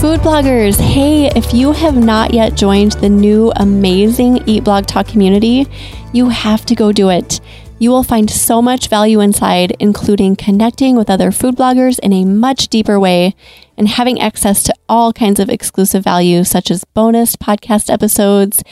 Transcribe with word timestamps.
Food 0.00 0.20
bloggers, 0.20 0.80
hey, 0.80 1.26
if 1.36 1.52
you 1.52 1.72
have 1.72 1.94
not 1.94 2.32
yet 2.32 2.54
joined 2.54 2.92
the 2.92 3.08
new 3.10 3.52
amazing 3.56 4.48
Eat 4.48 4.64
Blog 4.64 4.86
Talk 4.86 5.06
community, 5.06 5.66
you 6.14 6.30
have 6.30 6.64
to 6.66 6.74
go 6.74 6.90
do 6.90 7.10
it. 7.10 7.38
You 7.78 7.90
will 7.90 8.02
find 8.02 8.30
so 8.30 8.62
much 8.62 8.88
value 8.88 9.20
inside, 9.20 9.76
including 9.78 10.36
connecting 10.36 10.96
with 10.96 11.10
other 11.10 11.30
food 11.30 11.54
bloggers 11.54 11.98
in 11.98 12.14
a 12.14 12.24
much 12.24 12.68
deeper 12.68 12.98
way 12.98 13.34
and 13.76 13.88
having 13.88 14.18
access 14.18 14.62
to 14.62 14.74
all 14.88 15.12
kinds 15.12 15.38
of 15.38 15.50
exclusive 15.50 16.02
value, 16.02 16.44
such 16.44 16.70
as 16.70 16.82
bonus 16.94 17.36
podcast 17.36 17.92
episodes 17.92 18.62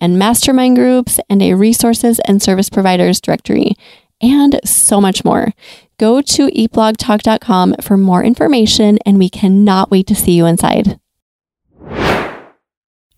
and 0.00 0.18
mastermind 0.18 0.76
groups 0.76 1.20
and 1.28 1.42
a 1.42 1.52
resources 1.52 2.18
and 2.20 2.40
service 2.40 2.70
providers 2.70 3.20
directory, 3.20 3.74
and 4.22 4.58
so 4.64 5.02
much 5.02 5.22
more. 5.22 5.52
Go 5.98 6.22
to 6.22 6.46
eatblogtalk.com 6.46 7.74
for 7.82 7.96
more 7.96 8.22
information, 8.22 8.98
and 9.04 9.18
we 9.18 9.28
cannot 9.28 9.90
wait 9.90 10.06
to 10.06 10.14
see 10.14 10.32
you 10.32 10.46
inside. 10.46 11.00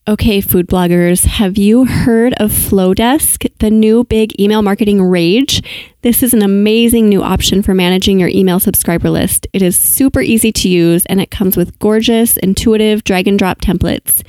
Okay, 0.08 0.40
food 0.40 0.66
bloggers, 0.66 1.26
have 1.26 1.58
you 1.58 1.84
heard 1.84 2.32
of 2.38 2.50
Flodesk, 2.50 3.46
the 3.58 3.70
new 3.70 4.02
big 4.04 4.38
email 4.40 4.62
marketing 4.62 5.02
rage? 5.02 5.62
This 6.02 6.22
is 6.22 6.32
an 6.32 6.40
amazing 6.40 7.10
new 7.10 7.22
option 7.22 7.60
for 7.60 7.74
managing 7.74 8.18
your 8.18 8.30
email 8.30 8.58
subscriber 8.58 9.10
list. 9.10 9.46
It 9.52 9.60
is 9.60 9.76
super 9.76 10.22
easy 10.22 10.50
to 10.50 10.66
use 10.66 11.04
and 11.04 11.20
it 11.20 11.30
comes 11.30 11.58
with 11.58 11.78
gorgeous, 11.78 12.38
intuitive 12.38 13.04
drag 13.04 13.28
and 13.28 13.38
drop 13.38 13.60
templates. 13.60 14.22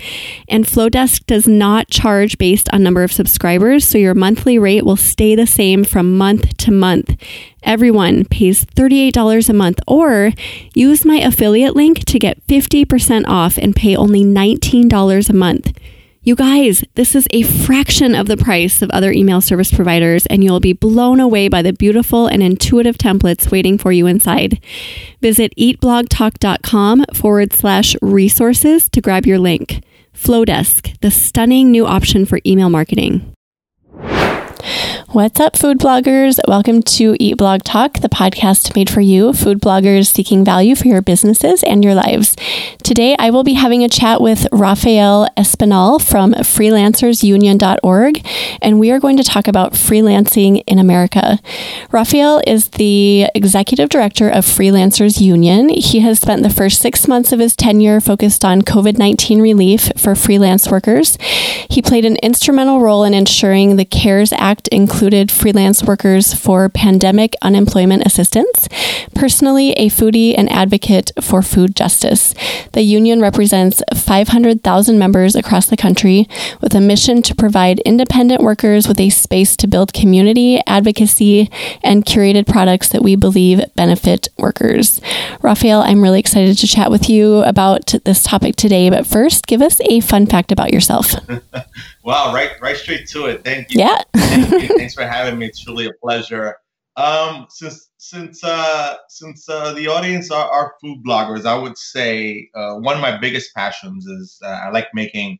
And 0.49 0.65
Flodesk 0.65 1.25
does 1.27 1.47
not 1.47 1.89
charge 1.89 2.37
based 2.37 2.67
on 2.73 2.83
number 2.83 3.03
of 3.03 3.13
subscribers, 3.13 3.87
so 3.87 3.97
your 3.97 4.13
monthly 4.13 4.59
rate 4.59 4.83
will 4.83 4.97
stay 4.97 5.33
the 5.33 5.47
same 5.47 5.85
from 5.85 6.17
month 6.17 6.57
to 6.57 6.71
month. 6.71 7.15
Everyone 7.63 8.25
pays 8.25 8.65
$38 8.65 9.47
a 9.47 9.53
month, 9.53 9.79
or 9.87 10.33
use 10.73 11.05
my 11.05 11.19
affiliate 11.19 11.75
link 11.75 12.03
to 12.05 12.19
get 12.19 12.45
50% 12.47 13.23
off 13.27 13.57
and 13.57 13.73
pay 13.73 13.95
only 13.95 14.25
$19 14.25 15.29
a 15.29 15.33
month. 15.33 15.71
You 16.23 16.35
guys, 16.35 16.83
this 16.93 17.15
is 17.15 17.27
a 17.31 17.41
fraction 17.41 18.13
of 18.13 18.27
the 18.27 18.37
price 18.37 18.83
of 18.83 18.91
other 18.91 19.11
email 19.11 19.41
service 19.41 19.71
providers, 19.71 20.27
and 20.27 20.43
you'll 20.43 20.59
be 20.59 20.71
blown 20.71 21.19
away 21.19 21.47
by 21.47 21.63
the 21.63 21.73
beautiful 21.73 22.27
and 22.27 22.43
intuitive 22.43 22.95
templates 22.95 23.49
waiting 23.49 23.79
for 23.79 23.91
you 23.91 24.05
inside. 24.05 24.63
Visit 25.19 25.51
eatblogtalk.com 25.57 27.05
forward 27.15 27.53
slash 27.53 27.95
resources 28.03 28.87
to 28.89 29.01
grab 29.01 29.25
your 29.25 29.39
link. 29.39 29.83
Flodesk, 30.13 30.95
the 30.99 31.09
stunning 31.09 31.71
new 31.71 31.87
option 31.87 32.27
for 32.27 32.39
email 32.45 32.69
marketing. 32.69 33.33
What's 35.09 35.39
up, 35.39 35.57
food 35.57 35.79
bloggers? 35.79 36.39
Welcome 36.47 36.83
to 36.83 37.15
Eat 37.19 37.37
Blog 37.37 37.63
Talk, 37.63 37.99
the 37.99 38.09
podcast 38.09 38.75
made 38.75 38.89
for 38.89 39.01
you, 39.01 39.33
food 39.33 39.59
bloggers 39.59 40.07
seeking 40.07 40.45
value 40.45 40.75
for 40.75 40.87
your 40.87 41.01
businesses 41.01 41.63
and 41.63 41.83
your 41.83 41.95
lives. 41.95 42.35
Today, 42.83 43.15
I 43.17 43.29
will 43.29 43.43
be 43.43 43.55
having 43.55 43.83
a 43.83 43.89
chat 43.89 44.21
with 44.21 44.47
Rafael 44.51 45.27
Espinal 45.35 46.01
from 46.01 46.33
freelancersunion.org, 46.33 48.25
and 48.61 48.79
we 48.79 48.91
are 48.91 48.99
going 48.99 49.17
to 49.17 49.23
talk 49.23 49.47
about 49.47 49.73
freelancing 49.73 50.63
in 50.67 50.77
America. 50.79 51.39
Rafael 51.91 52.41
is 52.45 52.69
the 52.69 53.27
executive 53.33 53.89
director 53.89 54.29
of 54.29 54.45
Freelancers 54.45 55.19
Union. 55.19 55.69
He 55.69 56.01
has 56.01 56.19
spent 56.19 56.43
the 56.43 56.49
first 56.49 56.81
six 56.81 57.07
months 57.07 57.31
of 57.31 57.39
his 57.39 57.55
tenure 57.55 57.99
focused 57.99 58.45
on 58.45 58.61
COVID 58.61 58.97
19 58.97 59.41
relief 59.41 59.91
for 59.97 60.13
freelance 60.15 60.69
workers. 60.69 61.17
He 61.69 61.81
played 61.81 62.05
an 62.05 62.17
instrumental 62.17 62.79
role 62.79 63.03
in 63.03 63.13
ensuring 63.13 63.75
the 63.75 63.85
CARES 63.85 64.31
Act 64.33 64.50
included 64.71 65.11
included 65.11 65.31
freelance 65.31 65.83
workers 65.83 66.33
for 66.33 66.69
pandemic 66.69 67.35
unemployment 67.41 68.05
assistance, 68.05 68.69
personally 69.15 69.71
a 69.73 69.89
foodie 69.89 70.35
and 70.37 70.49
advocate 70.51 71.11
for 71.19 71.41
food 71.41 71.75
justice. 71.75 72.33
The 72.73 72.81
union 72.81 73.19
represents 73.19 73.81
500,000 73.95 74.99
members 74.99 75.35
across 75.35 75.67
the 75.67 75.75
country 75.75 76.27
with 76.61 76.75
a 76.75 76.79
mission 76.79 77.21
to 77.23 77.35
provide 77.35 77.79
independent 77.79 78.41
workers 78.41 78.87
with 78.87 78.99
a 78.99 79.09
space 79.09 79.55
to 79.57 79.67
build 79.67 79.91
community, 79.91 80.61
advocacy, 80.67 81.49
and 81.83 82.05
curated 82.05 82.47
products 82.47 82.89
that 82.89 83.01
we 83.01 83.15
believe 83.15 83.61
benefit 83.75 84.29
workers. 84.37 85.01
Rafael, 85.41 85.81
I'm 85.81 86.01
really 86.01 86.19
excited 86.19 86.57
to 86.57 86.67
chat 86.67 86.91
with 86.91 87.09
you 87.09 87.43
about 87.43 87.95
this 88.05 88.23
topic 88.23 88.55
today, 88.55 88.89
but 88.89 89.07
first, 89.07 89.47
give 89.47 89.61
us 89.61 89.81
a 89.81 89.99
fun 89.99 90.25
fact 90.25 90.51
about 90.51 90.71
yourself. 90.71 91.15
Wow, 92.03 92.33
right, 92.33 92.51
right 92.61 92.75
straight 92.75 93.07
to 93.09 93.25
it. 93.27 93.43
Thank 93.43 93.71
you. 93.71 93.81
Yeah. 93.81 94.01
Thank 94.15 94.69
you. 94.69 94.77
Thanks 94.77 94.93
for 94.93 95.05
having 95.05 95.37
me. 95.37 95.45
It's 95.47 95.67
really 95.67 95.85
a 95.85 95.93
pleasure. 96.01 96.55
Um, 96.97 97.45
since 97.49 97.89
since 97.97 98.43
uh, 98.43 98.95
since 99.07 99.47
uh, 99.47 99.73
the 99.73 99.87
audience 99.87 100.29
are, 100.29 100.49
are, 100.49 100.73
food 100.81 101.03
bloggers, 101.05 101.45
I 101.45 101.57
would 101.57 101.77
say 101.77 102.49
uh, 102.53 102.75
one 102.75 102.95
of 102.95 103.01
my 103.01 103.17
biggest 103.17 103.55
passions 103.55 104.07
is 104.07 104.37
uh, 104.43 104.47
I 104.65 104.69
like 104.71 104.87
making 104.93 105.37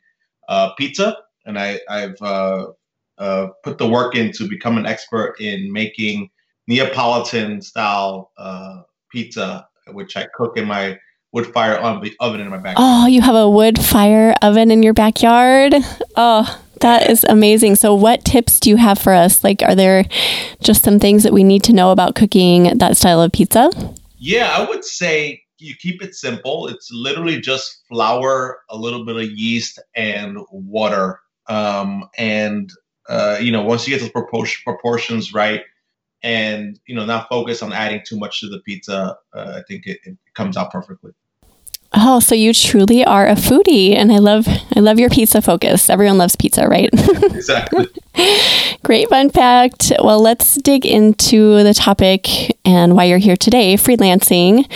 uh, 0.48 0.74
pizza, 0.76 1.18
and 1.46 1.60
I, 1.60 1.80
I've 1.90 2.22
uh, 2.22 2.68
uh, 3.18 3.48
put 3.64 3.80
the 3.80 3.88
work 3.88 4.16
in 4.16 4.32
to 4.34 4.48
become 4.48 4.78
an 4.78 4.86
expert 4.86 5.36
in 5.42 5.72
making 5.74 6.30
Neapolitan 6.68 7.62
style 7.62 8.32
uh, 8.38 8.84
pizza, 9.12 9.68
which 9.90 10.16
I 10.16 10.28
cook 10.34 10.58
in 10.58 10.66
my 10.66 10.98
wood 11.32 11.48
fire 11.54 11.76
oven 11.76 12.42
in 12.42 12.50
my 12.50 12.58
backyard. 12.58 12.78
Oh, 12.78 13.08
you 13.08 13.22
have 13.22 13.36
a 13.36 13.50
wood 13.50 13.80
fire 13.80 14.36
oven 14.42 14.72
in 14.72 14.84
your 14.84 14.94
backyard? 14.94 15.74
Oh, 16.16 16.62
that 16.82 17.10
is 17.10 17.24
amazing. 17.24 17.76
So, 17.76 17.94
what 17.94 18.26
tips 18.26 18.60
do 18.60 18.70
you 18.70 18.78
have 18.78 19.00
for 19.00 19.14
us? 19.14 19.44
Like, 19.44 19.62
are 19.64 19.76
there 19.76 20.06
just 20.62 20.84
some 20.84 21.00
things 21.00 21.24
that 21.24 21.34
we 21.34 21.44
need 21.44 21.64
to 21.64 21.74
know 21.74 21.92
about 21.92 22.16
cooking 22.16 22.78
that 22.78 22.98
style 22.98 23.22
of 23.22 23.32
pizza? 23.32 23.70
Yeah, 24.18 24.54
I 24.56 24.68
would 24.68 24.84
say 24.84 25.44
you 25.58 25.76
keep 25.76 26.02
it 26.04 26.16
simple. 26.16 26.68
It's 26.68 26.90
literally 26.92 27.40
just 27.40 27.82
flour, 27.88 28.62
a 28.70 28.78
little 28.78 29.06
bit 29.06 29.16
of 29.16 29.30
yeast, 29.32 29.80
and 29.96 30.40
water. 30.52 31.20
Um, 31.48 32.10
and 32.18 32.72
uh, 33.08 33.38
you 33.40 33.52
know, 33.52 33.64
once 33.64 33.88
you 33.88 33.98
get 33.98 34.12
those 34.14 34.56
proportions 34.64 35.34
right, 35.34 35.64
and 36.24 36.80
you 36.86 36.96
know, 36.96 37.06
not 37.06 37.30
focus 37.30 37.62
on 37.62 37.74
adding 37.74 38.02
too 38.06 38.18
much 38.18 38.42
to 38.42 38.50
the 38.50 38.60
pizza, 38.60 39.18
uh, 39.34 39.54
I 39.58 39.62
think 39.68 39.88
it, 39.88 40.00
it 40.04 40.18
comes 40.34 40.58
out 40.58 40.72
perfectly. 40.72 41.12
Oh, 41.94 42.22
so 42.22 42.36
you 42.36 42.54
truly 42.54 43.04
are 43.04 43.28
a 43.28 43.36
foodie, 43.36 43.96
and 43.96 44.14
I 44.14 44.20
love 44.20 44.48
I 44.48 44.80
love 44.80 44.98
your 44.98 45.10
pizza 45.10 45.42
focus. 45.42 45.90
Everyone 45.90 46.18
loves 46.18 46.38
pizza, 46.38 46.66
right? 46.66 46.90
exactly. 46.94 47.88
Great 48.84 49.10
fun 49.10 49.30
fact. 49.30 49.92
Well, 50.02 50.22
let's 50.22 50.56
dig 50.56 50.86
into 50.86 51.64
the 51.64 51.74
topic 51.74 52.58
and 52.64 52.96
why 52.96 53.06
you're 53.06 53.18
here 53.18 53.36
today. 53.36 53.76
Freelancing. 53.76 54.72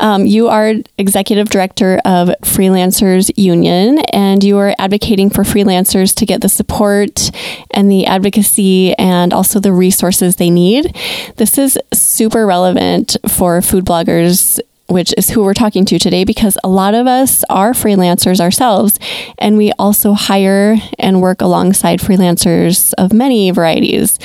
Um, 0.00 0.24
you 0.24 0.48
are 0.48 0.74
executive 0.98 1.48
director 1.48 2.00
of 2.04 2.28
Freelancers 2.42 3.30
Union, 3.36 3.98
and 4.12 4.44
you 4.44 4.58
are 4.58 4.74
advocating 4.78 5.30
for 5.30 5.42
freelancers 5.42 6.14
to 6.14 6.26
get 6.26 6.42
the 6.42 6.48
support 6.48 7.32
and 7.72 7.90
the 7.90 8.06
advocacy 8.06 8.94
and 8.98 9.32
also 9.32 9.58
the 9.58 9.72
resources 9.72 10.36
they 10.36 10.50
need. 10.50 10.96
This 11.36 11.58
is 11.58 11.76
super 11.92 12.46
relevant 12.46 13.16
for 13.28 13.60
food 13.62 13.84
bloggers 13.84 14.60
which 14.92 15.14
is 15.16 15.30
who 15.30 15.42
we're 15.42 15.54
talking 15.54 15.84
to 15.86 15.98
today, 15.98 16.24
because 16.24 16.56
a 16.62 16.68
lot 16.68 16.94
of 16.94 17.06
us 17.06 17.42
are 17.50 17.72
freelancers 17.72 18.40
ourselves, 18.40 18.98
and 19.38 19.56
we 19.56 19.72
also 19.78 20.12
hire 20.12 20.76
and 20.98 21.20
work 21.20 21.40
alongside 21.40 22.00
freelancers 22.00 22.92
of 22.98 23.12
many 23.12 23.50
varieties. 23.50 24.18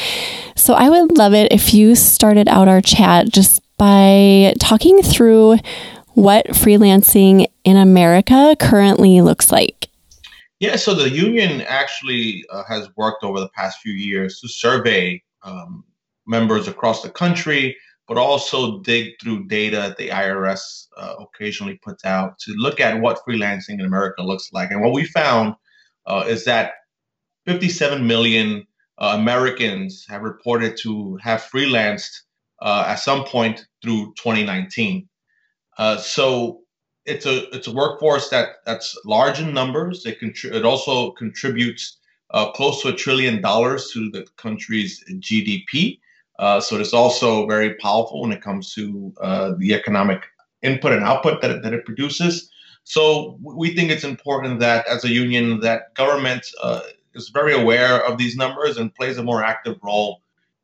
So 0.56 0.74
I 0.74 0.90
would 0.90 1.18
love 1.18 1.34
it 1.34 1.52
if 1.52 1.74
you 1.74 1.96
started 1.96 2.48
out 2.48 2.68
our 2.68 2.82
chat 2.82 3.30
just 3.30 3.62
by 3.78 4.54
talking 4.60 5.02
through 5.02 5.58
what 6.14 6.48
freelancing 6.48 7.46
in 7.64 7.78
America 7.78 8.56
currently 8.60 9.22
looks 9.22 9.52
like. 9.52 9.90
Yeah, 10.60 10.76
so 10.76 10.96
the 10.96 11.10
union 11.10 11.62
actually 11.62 12.44
uh, 12.50 12.64
has 12.68 12.90
worked 12.98 13.24
over 13.24 13.40
the 13.40 13.50
past 13.50 13.80
few 13.80 13.94
years 13.94 14.40
to 14.40 14.48
survey 14.48 15.22
um, 15.44 15.84
members 16.26 16.68
across 16.68 17.04
the 17.04 17.10
country 17.10 17.78
but 18.08 18.18
also 18.18 18.80
dig 18.80 19.14
through 19.22 19.48
data 19.48 19.78
that 19.78 19.98
the 19.98 20.10
IRS 20.10 20.88
uh, 20.98 21.16
occasionally 21.20 21.80
puts 21.84 22.06
out 22.06 22.40
to 22.40 22.54
look 22.54 22.80
at 22.80 23.02
what 23.02 23.22
freelancing 23.28 23.80
in 23.80 23.82
America 23.82 24.24
looks 24.24 24.52
like. 24.54 24.72
And 24.72 24.82
what 24.82 24.94
we 24.94 25.06
found 25.06 25.56
uh, 26.06 26.24
is 26.28 26.46
that 26.46 26.72
57 27.46 28.06
million 28.06 28.66
uh, 28.98 29.18
Americans 29.20 30.06
have 30.10 30.22
reported 30.22 30.78
to 30.84 31.18
have 31.22 31.48
freelanced 31.54 32.22
uh, 32.62 32.86
at 32.88 32.96
some 32.96 33.26
point 33.26 33.66
through 33.84 34.14
2019. 34.18 35.08
Uh, 35.78 35.98
so 35.98 36.62
it's 37.06 37.26
a 37.26 37.50
it's 37.56 37.68
a 37.68 37.72
workforce 37.74 38.30
that 38.30 38.50
that's 38.66 38.98
large 39.06 39.40
in 39.40 39.54
numbers. 39.54 40.06
It 40.06 40.20
contri- 40.20 40.54
it 40.54 40.66
also 40.66 41.12
contributes 41.12 42.00
uh, 42.32 42.52
close 42.52 42.82
to 42.82 42.90
a 42.90 42.94
trillion 42.94 43.42
dollars 43.42 43.92
to 43.94 44.10
the 44.12 44.26
country's 44.38 45.04
GDP. 45.10 46.00
Uh, 46.40 46.60
so 46.60 46.80
it's 46.80 46.94
also 46.94 47.48
very 47.48 47.76
powerful 47.76 48.22
when 48.22 48.32
it 48.32 48.42
comes 48.42 48.74
to 48.74 49.14
uh, 49.22 49.54
the 49.58 49.74
economic 49.74 50.24
input 50.62 50.92
and 50.92 51.04
output 51.04 51.42
that 51.42 51.52
it, 51.52 51.64
that 51.64 51.74
it 51.74 51.86
produces. 51.86 52.50
So 52.84 53.38
we 53.42 53.76
think 53.76 53.92
it's 53.92 54.04
important 54.04 54.60
that 54.60 54.88
as 54.88 55.04
a 55.04 55.10
union 55.10 55.60
that 55.62 55.94
government 55.96 56.46
uh, 56.62 56.82
is 57.16 57.30
very 57.30 57.54
aware 57.54 58.06
of 58.06 58.18
these 58.18 58.36
numbers 58.36 58.78
and 58.78 58.94
plays 58.94 59.18
a 59.18 59.24
more 59.24 59.44
active 59.44 59.78
role 59.84 60.22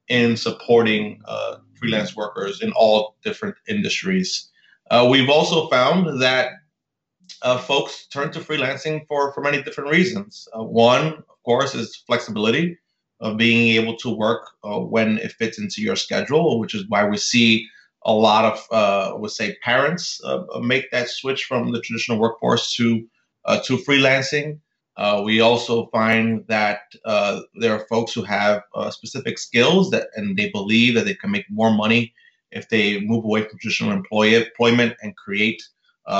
in 0.08 0.38
supporting 0.38 1.22
uh, 1.26 1.58
freelance 1.74 2.16
workers 2.16 2.62
in 2.62 2.72
all 2.74 3.16
different 3.24 3.56
industries. 3.68 4.52
Uh, 4.92 5.08
we've 5.10 5.30
also 5.30 5.68
found 5.70 6.22
that 6.22 6.52
folks 7.62 8.08
turn 8.08 8.32
to 8.32 8.40
freelancing 8.40 9.06
for, 9.08 9.34
for 9.34 9.42
many 9.42 9.62
different 9.62 9.90
reasons. 9.90 10.48
One, 10.54 11.08
of 11.08 11.44
course, 11.44 11.76
is 11.76 11.96
flexibility 11.96 12.78
of 13.24 13.38
being 13.38 13.82
able 13.82 13.96
to 13.96 14.10
work 14.10 14.44
uh, 14.66 14.80
when 14.80 15.18
it 15.20 15.32
fits 15.32 15.58
into 15.58 15.82
your 15.82 15.96
schedule, 15.96 16.60
which 16.60 16.76
is 16.76 16.84
why 16.90 17.06
we 17.06 17.18
see 17.18 17.66
a 18.06 18.14
lot 18.14 18.44
of, 18.52 18.58
uh, 18.72 19.18
would 19.18 19.32
say, 19.32 19.56
parents 19.64 20.22
uh, 20.26 20.44
make 20.60 20.92
that 20.92 21.08
switch 21.08 21.46
from 21.46 21.72
the 21.72 21.80
traditional 21.80 22.20
workforce 22.20 22.76
to 22.76 22.86
uh, 23.46 23.60
to 23.62 23.78
freelancing. 23.78 24.60
Uh, 24.98 25.22
we 25.26 25.40
also 25.40 25.88
find 25.88 26.44
that 26.48 26.82
uh, 27.06 27.40
there 27.62 27.74
are 27.74 27.88
folks 27.88 28.14
who 28.14 28.24
have 28.24 28.62
specific 28.90 29.40
skills 29.40 29.90
that, 29.90 30.08
and 30.16 30.38
they 30.38 30.50
believe 30.52 30.94
that 30.94 31.06
they 31.06 31.16
can 31.16 31.32
make 31.32 31.46
more 31.50 31.72
money 31.72 32.14
if 32.52 32.68
they 32.70 33.00
move 33.00 33.24
away 33.24 33.42
from 33.44 33.58
traditional 33.58 33.92
employ- 33.92 34.36
employment 34.36 34.94
and 35.02 35.16
create 35.16 35.62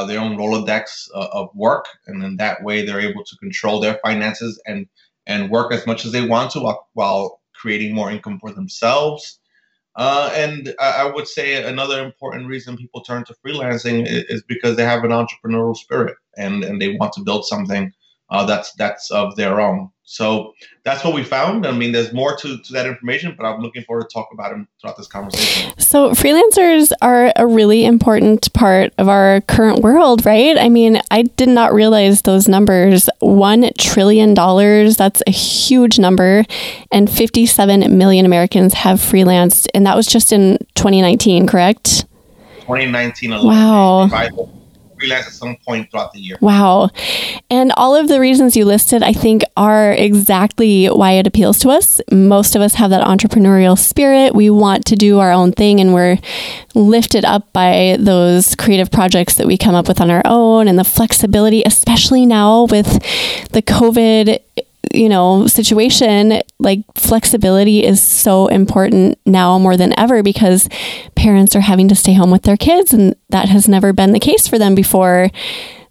their 0.08 0.20
own 0.20 0.38
Rolodex 0.38 1.10
of 1.14 1.50
work. 1.54 1.86
And 2.08 2.24
in 2.24 2.38
that 2.38 2.64
way, 2.64 2.86
they're 2.86 3.08
able 3.10 3.26
to 3.26 3.36
control 3.38 3.80
their 3.80 4.00
finances 4.06 4.62
and 4.66 4.88
and 5.28 5.50
work 5.50 5.74
as 5.74 5.86
much 5.88 6.06
as 6.06 6.12
they 6.12 6.26
want 6.26 6.52
to 6.52 6.60
while, 6.60 6.88
while 6.94 7.42
creating 7.54 7.94
more 7.94 8.12
income 8.12 8.40
for 8.40 8.52
themselves. 8.52 9.40
Uh, 9.96 10.32
and 10.34 10.74
I 10.80 11.06
would 11.06 11.28
say 11.28 11.64
another 11.64 12.04
important 12.04 12.48
reason 12.48 12.78
people 12.78 13.02
turn 13.02 13.26
to 13.26 13.36
freelancing 13.46 14.06
is 14.08 14.44
because 14.48 14.76
they 14.76 14.84
have 14.84 15.04
an 15.04 15.12
entrepreneurial 15.12 15.78
spirit 15.78 16.18
and, 16.36 16.64
and 16.64 16.82
they 16.82 16.98
want 16.98 17.14
to 17.14 17.22
build 17.22 17.46
something 17.46 17.92
uh, 18.30 18.46
that's 18.46 18.74
that's 18.74 19.12
of 19.12 19.36
their 19.36 19.62
own. 19.62 19.90
So 20.06 20.54
that's 20.84 21.04
what 21.04 21.14
we 21.14 21.24
found. 21.24 21.66
I 21.66 21.72
mean, 21.72 21.94
there's 21.94 22.14
more 22.14 22.36
to, 22.36 22.58
to 22.58 22.74
that 22.74 22.86
information, 22.86 23.36
but 23.38 23.46
I'm 23.46 23.62
looking 23.62 23.84
forward 23.84 24.10
to 24.10 24.14
talk 24.14 24.30
about 24.34 24.52
them 24.52 24.68
throughout 24.80 24.98
this 24.98 25.08
conversation. 25.08 25.74
So 25.80 26.12
freelancers 26.12 26.92
are 27.02 27.32
a 27.36 27.48
really 27.48 27.86
important 27.86 28.52
part 28.54 28.94
of 28.98 29.08
our 29.08 29.42
current 29.42 29.80
world, 29.80 30.26
right? 30.26 30.58
I 30.58 30.68
mean, 30.68 31.02
I 31.10 31.24
did 31.24 31.50
not 31.50 31.74
realize 31.74 32.24
those 32.24 32.50
numbers. 32.50 33.10
One 33.20 33.70
trillion 33.78 34.34
dollars, 34.34 34.98
that's 34.98 35.24
a 35.26 35.32
huge 35.32 36.00
number. 36.00 36.44
And 36.92 37.10
57 37.10 37.98
million 37.98 38.26
Americans 38.26 38.74
have 38.74 39.00
freelanced. 39.00 39.68
And 39.74 39.86
that 39.88 39.96
was 39.96 40.06
just 40.06 40.34
in 40.34 40.58
2019, 40.76 41.48
correct? 41.48 42.06
2019 42.66 43.32
alone. 43.32 44.10
Wow 44.10 44.63
freelance 45.04 45.28
at 45.28 45.34
some 45.34 45.58
point 45.68 45.92
throughout 45.92 46.14
the 46.14 46.20
year. 46.20 46.38
Wow. 46.40 46.90
And 47.50 47.74
all 47.76 47.94
of 47.96 48.08
the 48.08 48.22
reasons 48.22 48.56
you 48.56 48.64
listed, 48.64 49.04
I 49.04 49.12
think, 49.12 49.44
are 49.58 49.92
exactly 49.92 50.86
why 50.86 51.14
it 51.14 51.28
appeals 51.28 51.60
to 51.60 51.70
us. 51.70 52.00
Most 52.10 52.56
of 52.56 52.62
us 52.62 52.76
have 52.76 52.90
that 52.92 53.06
entrepreneurial 53.06 53.78
spirit. 53.78 54.34
We 54.34 54.50
want 54.50 54.86
to 54.86 54.96
do 54.96 55.20
our 55.20 55.32
own 55.32 55.52
thing, 55.52 55.82
and 55.82 55.94
we're 55.94 56.20
lifted 56.74 57.26
up 57.26 57.52
by 57.52 57.98
those 58.00 58.56
creative 58.56 58.92
projects 58.92 59.36
that 59.36 59.48
we 59.48 59.58
come 59.58 59.76
up 59.76 59.90
with 59.90 60.00
on 60.00 60.10
our 60.10 60.22
own 60.24 60.70
and 60.70 60.80
the 60.80 60.86
flexibility, 60.86 61.64
especially 61.66 62.26
now 62.26 62.64
with 62.64 62.88
the 63.52 63.62
COVID 63.62 64.40
you 64.92 65.10
know 65.10 65.48
situation 65.48 66.42
like 66.60 66.82
flexibility 66.96 67.84
is 67.84 68.02
so 68.02 68.48
important 68.48 69.18
now 69.26 69.58
more 69.58 69.78
than 69.78 69.98
ever 69.98 70.22
because 70.22 70.68
parents 71.16 71.56
are 71.56 71.62
having 71.62 71.88
to 71.88 71.96
stay 71.96 72.14
home 72.14 72.32
with 72.32 72.44
their 72.44 72.58
kids 72.58 72.94
and 72.94 73.16
that 73.30 73.50
has 73.50 73.68
never 73.68 73.94
been 73.94 74.12
the 74.12 74.20
case 74.20 74.48
for 74.48 74.60
them 74.60 74.76
before. 74.76 75.30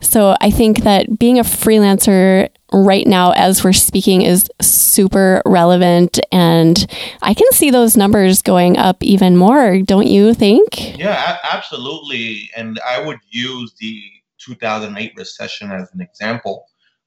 So 0.01 0.37
i 0.41 0.51
think 0.51 0.83
that 0.83 1.19
being 1.19 1.39
a 1.39 1.45
freelancer 1.45 2.49
right 2.73 3.07
now 3.07 3.33
as 3.33 3.63
we're 3.63 3.73
speaking 3.73 4.23
is 4.23 4.51
super 4.61 5.43
relevant 5.45 6.19
and 6.33 6.87
i 7.23 7.35
can 7.35 7.51
see 7.53 7.71
those 7.71 7.97
numbers 7.97 8.43
going 8.43 8.77
up 8.79 9.03
even 9.03 9.37
more 9.37 9.81
don't 9.83 10.07
you 10.07 10.35
think? 10.35 10.99
Yeah 10.99 11.39
absolutely 11.45 12.51
and 12.57 12.81
i 12.87 13.05
would 13.05 13.19
use 13.31 13.75
the 13.79 14.03
2008 14.39 15.13
recession 15.17 15.71
as 15.71 15.89
an 15.93 16.01
example 16.01 16.67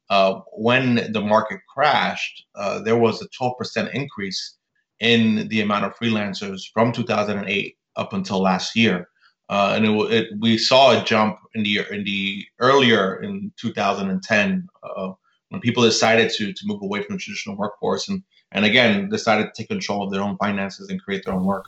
uh, 0.10 0.40
when 0.54 1.12
the 1.12 1.22
market 1.22 1.60
crashed, 1.74 2.46
uh, 2.56 2.80
there 2.80 2.98
was 2.98 3.22
a 3.22 3.28
12% 3.30 3.94
increase 3.94 4.58
in 5.00 5.48
the 5.50 5.62
amount 5.62 5.86
of 5.86 5.96
freelancers 5.98 6.62
from 6.74 6.92
2008 6.92 7.76
up 7.96 8.14
until 8.14 8.42
last 8.42 8.76
year. 8.76 9.10
Uh, 9.50 9.74
and 9.76 9.86
it, 9.86 10.12
it, 10.12 10.28
we 10.40 10.58
saw 10.58 11.00
a 11.00 11.04
jump 11.04 11.38
in 11.54 11.64
the 11.64 11.82
in 11.92 12.04
the 12.04 12.44
earlier 12.60 13.22
in 13.22 13.52
2010 13.58 14.68
uh, 14.84 15.12
when 15.50 15.62
people 15.62 15.84
decided 15.84 16.32
to 16.32 16.52
to 16.52 16.62
move 16.66 16.82
away 16.82 17.04
from 17.04 17.18
traditional 17.18 17.56
workforce 17.56 18.10
and 18.10 18.24
and 18.54 18.66
again 18.66 19.08
decided 19.10 19.44
to 19.44 19.52
take 19.56 19.68
control 19.68 20.04
of 20.04 20.12
their 20.12 20.22
own 20.22 20.36
finances 20.38 20.90
and 20.90 21.00
create 21.04 21.24
their 21.26 21.36
own 21.36 21.46
work. 21.46 21.68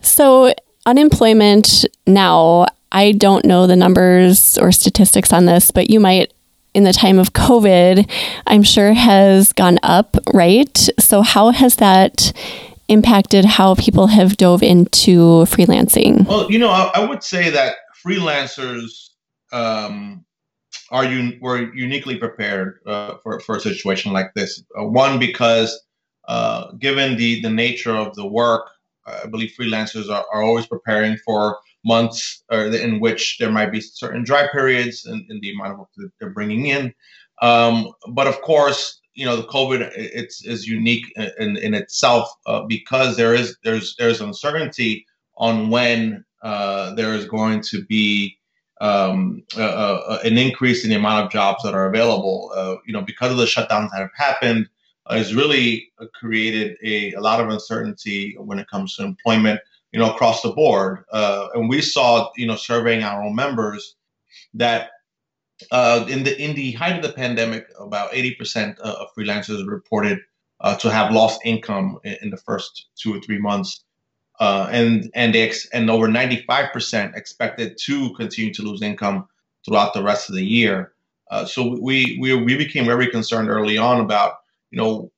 So 0.00 0.54
unemployment 0.86 1.84
now 2.06 2.66
I 2.92 3.10
don't 3.10 3.44
know 3.44 3.66
the 3.66 3.74
numbers 3.74 4.56
or 4.58 4.70
statistics 4.70 5.32
on 5.32 5.46
this, 5.46 5.72
but 5.72 5.90
you 5.90 5.98
might 5.98 6.32
in 6.76 6.84
the 6.84 6.92
time 6.92 7.18
of 7.18 7.32
COVID, 7.32 8.08
I'm 8.46 8.62
sure 8.62 8.92
has 8.92 9.54
gone 9.54 9.78
up, 9.82 10.14
right? 10.34 10.76
So, 11.00 11.22
how 11.22 11.48
has 11.50 11.76
that 11.76 12.32
impacted 12.88 13.46
how 13.46 13.74
people 13.76 14.08
have 14.08 14.36
dove 14.36 14.62
into 14.62 15.46
freelancing? 15.46 16.26
Well, 16.26 16.52
you 16.52 16.58
know, 16.58 16.68
I, 16.68 16.90
I 16.94 17.04
would 17.06 17.24
say 17.24 17.48
that 17.48 17.76
freelancers 18.06 19.08
um, 19.52 20.26
are 20.90 21.04
un- 21.06 21.38
were 21.40 21.74
uniquely 21.74 22.16
prepared 22.16 22.80
uh, 22.86 23.14
for, 23.22 23.40
for 23.40 23.56
a 23.56 23.60
situation 23.60 24.12
like 24.12 24.34
this. 24.34 24.62
Uh, 24.78 24.84
one, 24.84 25.18
because 25.18 25.80
uh, 26.28 26.72
given 26.72 27.16
the, 27.16 27.40
the 27.40 27.50
nature 27.50 27.96
of 27.96 28.14
the 28.16 28.26
work, 28.26 28.68
I 29.06 29.26
believe 29.26 29.52
freelancers 29.58 30.10
are, 30.10 30.26
are 30.30 30.42
always 30.42 30.66
preparing 30.66 31.16
for 31.24 31.56
months 31.86 32.42
or 32.50 32.66
in 32.66 33.00
which 33.00 33.38
there 33.38 33.50
might 33.50 33.70
be 33.70 33.80
certain 33.80 34.24
dry 34.24 34.48
periods 34.52 35.06
in, 35.06 35.24
in 35.30 35.40
the 35.40 35.52
amount 35.52 35.72
of 35.72 35.78
work 35.78 35.88
that 35.96 36.10
they're 36.18 36.30
bringing 36.30 36.66
in. 36.66 36.92
Um, 37.40 37.92
but 38.08 38.26
of 38.26 38.42
course, 38.42 39.00
you 39.14 39.24
know, 39.24 39.36
the 39.36 39.46
COVID 39.46 39.92
it's 39.94 40.44
is 40.44 40.66
unique 40.66 41.06
in, 41.38 41.56
in 41.56 41.72
itself 41.74 42.28
uh, 42.46 42.62
because 42.64 43.16
there 43.16 43.34
is 43.34 43.56
there's 43.64 43.94
there's 43.98 44.20
uncertainty 44.20 45.06
on 45.36 45.70
when 45.70 46.24
uh, 46.42 46.94
there 46.94 47.14
is 47.14 47.24
going 47.24 47.62
to 47.62 47.84
be 47.86 48.36
um, 48.80 49.42
an 49.56 50.36
increase 50.36 50.84
in 50.84 50.90
the 50.90 50.96
amount 50.96 51.24
of 51.24 51.32
jobs 51.32 51.62
that 51.62 51.74
are 51.74 51.86
available. 51.86 52.52
Uh, 52.54 52.76
you 52.86 52.92
know, 52.92 53.02
because 53.02 53.30
of 53.30 53.38
the 53.38 53.44
shutdowns 53.44 53.90
that 53.92 54.00
have 54.00 54.10
happened, 54.14 54.68
uh, 55.06 55.16
has 55.16 55.34
really 55.34 55.90
created 56.14 56.76
a, 56.84 57.12
a 57.12 57.20
lot 57.20 57.40
of 57.40 57.48
uncertainty 57.48 58.36
when 58.38 58.58
it 58.58 58.68
comes 58.68 58.96
to 58.96 59.04
employment 59.04 59.60
you 59.92 60.00
know, 60.00 60.12
across 60.12 60.42
the 60.42 60.50
board. 60.50 61.04
Uh, 61.12 61.48
and 61.54 61.68
we 61.68 61.80
saw, 61.80 62.30
you 62.36 62.46
know, 62.46 62.56
surveying 62.56 63.02
our 63.02 63.22
own 63.22 63.34
members 63.34 63.96
that 64.54 64.90
uh, 65.70 66.04
in 66.08 66.22
the 66.24 66.40
in 66.42 66.54
the 66.54 66.72
height 66.72 66.96
of 66.96 67.02
the 67.02 67.12
pandemic, 67.12 67.66
about 67.80 68.12
80% 68.12 68.78
of 68.78 69.08
freelancers 69.16 69.66
reported 69.66 70.18
uh, 70.60 70.76
to 70.76 70.90
have 70.90 71.12
lost 71.12 71.40
income 71.44 71.98
in, 72.04 72.16
in, 72.22 72.30
the 72.30 72.36
first 72.36 72.86
two 72.96 73.14
or 73.14 73.20
three 73.20 73.38
months, 73.38 73.84
uh, 74.40 74.68
and 74.70 75.10
and 75.14 75.34
they 75.34 75.48
ex- 75.48 75.68
and 75.70 75.90
over 75.90 76.08
95% 76.08 77.16
expected 77.16 77.78
to 77.84 78.12
continue 78.14 78.52
to 78.52 78.62
lose 78.62 78.82
income 78.82 79.26
throughout 79.64 79.94
the 79.94 80.02
rest 80.02 80.28
of 80.28 80.34
the 80.34 80.44
year. 80.44 80.92
Uh, 81.30 81.44
so 81.44 81.78
we, 81.80 82.18
we 82.20 82.34
we 82.34 82.56
became 82.56 82.84
very 82.84 83.08
concerned 83.08 83.48
early 83.48 83.78
on 83.78 84.00
about 84.00 84.34
you 84.70 84.78
know 84.78 85.10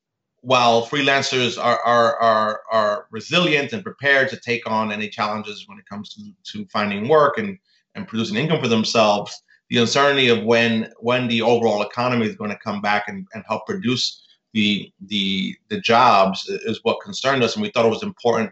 while 0.42 0.86
freelancers 0.86 1.62
are, 1.62 1.80
are, 1.80 2.16
are, 2.16 2.62
are 2.70 3.06
resilient 3.10 3.72
and 3.72 3.82
prepared 3.82 4.28
to 4.30 4.36
take 4.36 4.68
on 4.70 4.92
any 4.92 5.08
challenges 5.08 5.64
when 5.66 5.78
it 5.78 5.86
comes 5.86 6.14
to, 6.14 6.32
to 6.52 6.66
finding 6.66 7.08
work 7.08 7.38
and, 7.38 7.58
and 7.94 8.06
producing 8.06 8.36
income 8.36 8.60
for 8.60 8.68
themselves, 8.68 9.42
the 9.70 9.78
uncertainty 9.78 10.28
of 10.28 10.44
when 10.44 10.90
when 11.00 11.28
the 11.28 11.42
overall 11.42 11.82
economy 11.82 12.26
is 12.26 12.36
going 12.36 12.50
to 12.50 12.58
come 12.58 12.80
back 12.80 13.04
and, 13.08 13.26
and 13.34 13.44
help 13.46 13.66
produce 13.66 14.22
the 14.54 14.90
the 15.06 15.54
the 15.68 15.80
jobs 15.80 16.48
is 16.48 16.80
what 16.82 17.02
concerned 17.02 17.42
us, 17.42 17.54
and 17.54 17.62
we 17.62 17.70
thought 17.70 17.84
it 17.84 17.90
was 17.90 18.02
important 18.02 18.50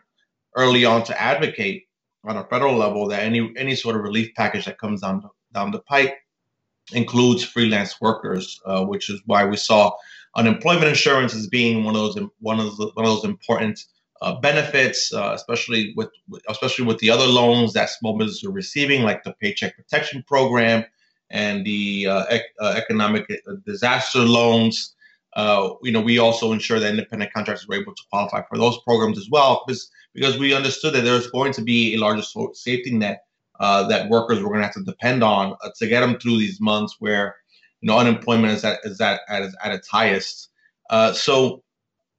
early 0.57 0.85
on 0.85 1.03
to 1.05 1.21
advocate 1.21 1.85
on 2.25 2.37
a 2.37 2.45
federal 2.45 2.77
level 2.77 3.09
that 3.09 3.23
any 3.23 3.53
any 3.57 3.75
sort 3.75 3.97
of 3.97 4.03
relief 4.03 4.31
package 4.37 4.67
that 4.67 4.79
comes 4.79 5.01
down 5.01 5.23
down 5.55 5.71
the 5.71 5.81
pipe 5.81 6.15
includes 6.93 7.43
freelance 7.43 8.01
workers, 8.01 8.61
uh, 8.67 8.85
which 8.85 9.11
is 9.11 9.21
why 9.27 9.45
we 9.45 9.57
saw 9.57 9.91
unemployment 10.37 10.87
insurance 10.87 11.35
as 11.35 11.49
being 11.49 11.85
one 11.85 11.97
of 11.97 12.03
those 12.03 12.29
one 12.41 12.61
of 12.61 12.77
the, 12.77 12.87
one 12.95 13.05
of 13.05 13.13
those 13.13 13.25
important 13.25 13.85
uh, 14.23 14.35
benefits, 14.41 15.13
uh, 15.13 15.33
especially 15.35 15.93
with 15.97 16.09
especially 16.49 16.85
with 16.85 16.99
the 16.99 17.11
other 17.11 17.27
loans 17.27 17.73
that 17.73 17.91
small 17.91 18.17
businesses 18.17 18.45
are 18.45 18.53
receiving, 18.53 19.03
like 19.03 19.23
the 19.25 19.35
Paycheck 19.43 19.77
Protection 19.77 20.25
Program 20.27 20.85
and 21.31 21.67
the 21.67 22.07
uh, 22.07 22.25
ec- 22.31 22.55
uh, 22.61 22.75
economic 22.77 23.25
uh, 23.31 23.55
disaster 23.67 24.21
loans. 24.21 24.95
uh, 25.35 25.75
you 25.83 25.93
know, 25.93 26.01
we 26.01 26.19
also 26.19 26.53
ensure 26.53 26.81
that 26.81 26.91
independent 26.91 27.33
contractors 27.33 27.69
were 27.69 27.75
able 27.75 27.95
to 27.95 28.03
qualify 28.11 28.41
for 28.49 28.57
those 28.57 28.79
programs 28.85 29.19
as 29.19 29.29
well, 29.31 29.63
because 29.67 29.91
because 30.15 30.39
we 30.39 30.55
understood 30.55 30.95
that 30.95 31.05
there's 31.05 31.31
going 31.31 31.53
to 31.53 31.63
be 31.63 31.95
a 31.95 31.99
larger 31.99 32.23
safety 32.55 32.93
net 32.93 33.25
that 33.61 34.09
workers 34.09 34.39
were 34.41 34.49
going 34.49 34.61
to 34.61 34.67
have 34.67 34.75
to 34.75 34.83
depend 34.83 35.23
on 35.23 35.55
to 35.79 35.87
get 35.87 36.01
them 36.01 36.19
through 36.19 36.39
these 36.39 36.61
months 36.61 36.97
where 37.01 37.37
you 37.81 37.89
know 37.89 37.99
unemployment 37.99 38.53
is 38.53 38.65
at 38.65 38.81
is 38.85 39.01
at 39.01 39.21
at, 39.29 39.43
at 39.63 39.73
its 39.73 39.89
highest. 39.89 40.49
Uh, 40.91 41.13
so, 41.13 41.63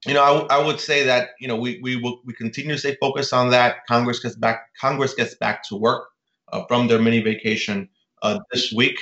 you 0.06 0.14
know, 0.14 0.22
I, 0.50 0.58
I 0.58 0.66
would 0.66 0.80
say 0.80 1.04
that 1.04 1.30
you 1.40 1.48
know 1.48 1.56
we 1.56 1.80
we 1.82 1.96
will 1.96 2.22
we 2.26 2.34
continue 2.34 2.74
to 2.74 2.78
stay 2.78 2.96
focused 3.00 3.34
on 3.34 3.50
that. 3.52 3.86
Congress 3.88 4.20
gets 4.20 4.36
back 4.36 4.70
Congress 4.80 5.14
gets 5.14 5.36
back 5.36 5.64
to 5.70 5.76
work 5.76 6.10
uh, 6.52 6.64
from 6.68 6.88
their 6.88 7.00
mini 7.00 7.22
vacation 7.22 7.90
uh, 8.22 8.40
this 8.52 8.72
week. 8.72 9.00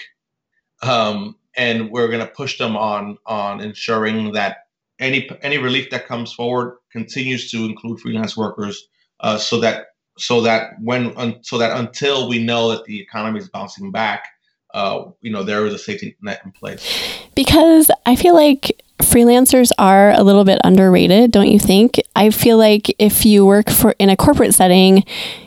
Um, 0.82 1.36
and 1.58 1.90
we're 1.90 2.08
going 2.08 2.20
to 2.20 2.32
push 2.32 2.58
them 2.58 2.76
on 2.76 3.18
on 3.26 3.62
ensuring 3.62 4.34
that 4.34 4.68
any 5.00 5.30
any 5.42 5.58
relief 5.58 5.90
that 5.90 6.08
comes 6.08 6.34
forward 6.34 6.78
continues 6.92 7.52
to 7.52 7.66
include 7.66 8.00
freelance 8.00 8.36
workers, 8.38 8.88
uh, 9.22 9.38
so 9.38 9.60
that 9.60 9.88
so 10.18 10.42
that 10.42 10.74
when 10.82 11.16
un, 11.18 11.40
so 11.44 11.58
that 11.58 11.78
until 11.78 12.30
we 12.30 12.44
know 12.44 12.72
that 12.72 12.86
the 12.86 13.00
economy 13.00 13.40
is 13.40 13.50
bouncing 13.50 13.92
back, 13.92 14.28
uh, 14.76 15.06
you 15.22 15.32
know 15.32 15.42
there 15.42 15.66
is 15.66 15.74
a 15.74 15.80
safety 15.80 16.16
net 16.22 16.42
in 16.46 16.52
place. 16.52 16.86
Because 17.34 17.90
I 18.06 18.16
feel 18.16 18.36
like 18.36 18.80
freelancers 19.00 19.72
are 19.78 20.12
a 20.12 20.22
little 20.22 20.44
bit 20.44 20.60
underrated, 20.64 21.32
don't 21.32 21.48
you 21.48 21.60
think? 21.60 22.00
I 22.16 22.30
feel 22.30 22.58
like 22.58 22.94
if 23.00 23.26
you 23.26 23.46
work 23.46 23.70
for 23.70 23.96
in 23.98 24.10
a 24.10 24.18
corporate 24.18 24.54
setting, 24.54 25.04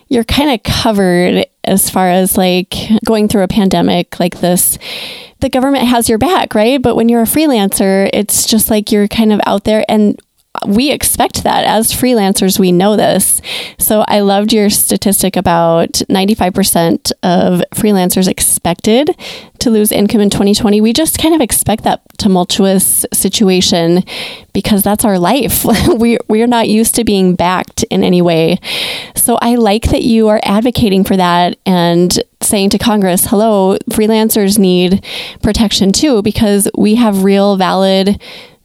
you're 0.09 0.25
kind 0.25 0.51
of 0.51 0.63
covered 0.63 1.47
as 1.65 1.91
far 1.91 2.09
as 2.09 2.37
like 2.37 2.75
going 3.05 3.29
through 3.29 3.43
a 3.43 3.49
pandemic 3.49 4.19
like 4.19 4.41
this 4.41 4.79
the 5.41 5.49
government 5.49 5.87
has 5.87 6.09
your 6.09 6.19
back, 6.19 6.55
right? 6.55 6.83
But 6.83 6.97
when 6.97 7.09
you're 7.09 7.23
a 7.23 7.25
freelancer, 7.27 8.11
it's 8.13 8.45
just 8.45 8.71
like 8.71 8.91
you're 8.91 9.07
kind 9.07 9.33
of 9.33 9.41
out 9.47 9.63
there 9.63 9.85
and 9.89 10.21
we 10.67 10.91
expect 10.91 11.43
that 11.45 11.65
as 11.65 11.93
freelancers, 11.93 12.59
we 12.59 12.73
know 12.73 12.97
this. 12.97 13.41
So 13.79 14.05
I 14.09 14.21
loved 14.21 14.53
your 14.53 14.71
statistic 14.71 15.37
about 15.37 15.93
95% 16.09 17.13
of 17.23 17.63
freelancers 17.75 18.29
expected 18.29 19.11
to 19.59 19.71
lose 19.71 19.93
income 19.93 20.21
in 20.21 20.31
2020. 20.31 20.81
We 20.81 20.93
just 20.93 21.19
kind 21.19 21.35
of 21.35 21.41
expect 21.41 21.85
that 21.85 22.03
tumultuous 22.19 23.05
situation 23.13 24.05
because 24.53 24.83
that's 24.83 25.05
our 25.05 25.19
life. 25.19 25.65
we, 25.99 26.19
we're 26.29 26.47
not 26.47 26.69
used 26.69 26.95
to 26.97 27.05
being 27.05 27.35
backed 27.35 27.85
in 27.85 28.05
any 28.05 28.23
way. 28.23 28.59
So 29.15 29.39
I 29.41 29.57
like 29.57 29.91
that 29.91 30.03
you 30.03 30.29
are 30.29 30.41
advocating 30.43 31.05
for 31.05 31.17
that 31.17 31.59
and 31.67 32.19
saying 32.41 32.71
to 32.71 32.79
Congress, 32.79 33.27
hello, 33.27 33.77
freelancers 33.91 34.59
need 34.59 35.05
protection 35.43 35.93
too, 35.93 36.23
because 36.23 36.69
we 36.77 36.95
have 36.95 37.25
real, 37.25 37.57
valid 37.57 38.21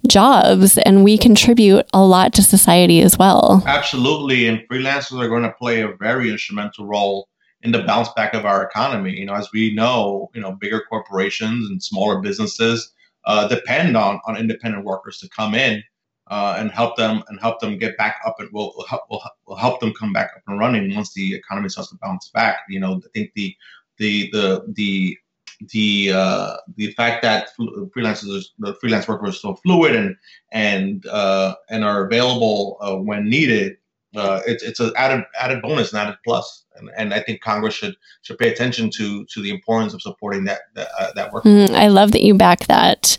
jobs 0.08 0.78
and 0.80 1.04
we 1.04 1.18
contribute 1.18 1.86
a 1.94 2.04
lot 2.04 2.34
to 2.34 2.42
society 2.42 3.02
as 3.02 3.18
well. 3.18 3.64
Absolutely. 3.66 4.48
And 4.48 4.60
freelancers 4.70 5.22
are 5.22 5.30
going 5.30 5.44
to 5.44 5.54
play 5.54 5.82
a 5.82 5.96
very 5.96 6.30
instrumental 6.30 6.86
role 6.86 7.30
in 7.62 7.72
the 7.72 7.84
bounce 7.84 8.10
back 8.14 8.34
of 8.34 8.46
our 8.46 8.64
economy. 8.64 9.18
You 9.18 9.26
know, 9.26 9.34
as 9.34 9.50
we 9.54 9.74
know, 9.74 10.30
you 10.34 10.42
know, 10.42 10.52
bigger 10.54 10.82
corporations 10.90 11.70
and 11.70 11.82
smaller 11.82 12.20
businesses 12.22 12.92
uh, 13.26 13.48
depend 13.48 13.96
on, 13.96 14.20
on 14.26 14.38
independent 14.38 14.84
workers 14.86 15.18
to 15.20 15.30
come 15.30 15.56
in 15.56 15.82
uh, 16.28 16.56
and 16.58 16.72
help 16.72 16.96
them 16.98 17.24
and 17.28 17.40
help 17.40 17.60
them 17.60 17.78
get 17.78 17.98
back 17.98 18.18
up 18.26 18.36
and 18.40 18.50
will 18.52 18.74
will 18.76 18.86
help, 18.86 19.04
will, 19.10 19.56
help 19.56 19.80
them 19.80 19.94
come 19.94 20.14
back 20.14 20.32
up 20.36 20.42
and 20.48 20.60
running 20.60 20.94
once 20.96 21.14
the 21.14 21.36
economy 21.36 21.70
starts 21.70 21.90
to 21.90 21.98
bounce 22.02 22.30
back. 22.34 22.60
You 22.70 22.80
know, 22.80 22.96
I 22.96 23.08
think 23.14 23.32
the 23.36 23.56
the 23.98 24.30
the 24.32 24.64
the 24.76 25.18
the 25.72 26.12
uh, 26.14 26.58
the 26.76 26.92
fact 26.94 27.22
that 27.24 27.50
freelancers 27.96 28.46
the 28.60 28.76
freelance 28.76 29.08
workers 29.08 29.36
are 29.36 29.40
so 29.40 29.56
fluid 29.56 29.96
and 29.96 30.16
and 30.52 31.06
uh, 31.08 31.56
and 31.70 31.84
are 31.84 32.06
available 32.06 32.78
uh, 32.82 32.96
when 32.96 33.30
needed 33.30 33.78
uh, 34.16 34.42
it's 34.46 34.64
it's 34.64 34.80
an 34.80 34.92
added 34.96 35.24
added 35.40 35.62
bonus 35.62 35.92
and 35.92 36.02
added 36.02 36.18
plus 36.24 36.66
and, 36.76 36.90
and 36.98 37.14
I 37.14 37.22
think 37.22 37.42
Congress 37.42 37.74
should 37.74 37.96
should 38.22 38.38
pay 38.38 38.52
attention 38.52 38.90
to 38.92 39.26
to 39.26 39.42
the 39.42 39.50
importance 39.50 39.94
of 39.94 40.02
supporting 40.02 40.46
that 40.46 40.62
that, 40.76 40.90
uh, 41.00 41.12
that 41.14 41.32
work. 41.32 41.44
Mm, 41.44 41.72
I 41.72 41.88
love 41.88 42.12
that 42.12 42.24
you 42.24 42.34
back 42.34 42.66
that. 42.66 43.18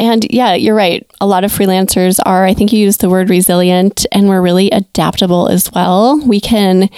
And 0.00 0.24
yeah, 0.30 0.54
you're 0.54 0.76
right. 0.76 1.04
A 1.20 1.26
lot 1.26 1.42
of 1.42 1.52
freelancers 1.52 2.20
are, 2.24 2.44
I 2.44 2.54
think 2.54 2.72
you 2.72 2.78
used 2.78 3.00
the 3.00 3.10
word 3.10 3.28
resilient, 3.28 4.06
and 4.12 4.28
we're 4.28 4.40
really 4.40 4.70
adaptable 4.70 5.48
as 5.48 5.72
well. 5.72 6.20
We 6.24 6.40
can 6.40 6.88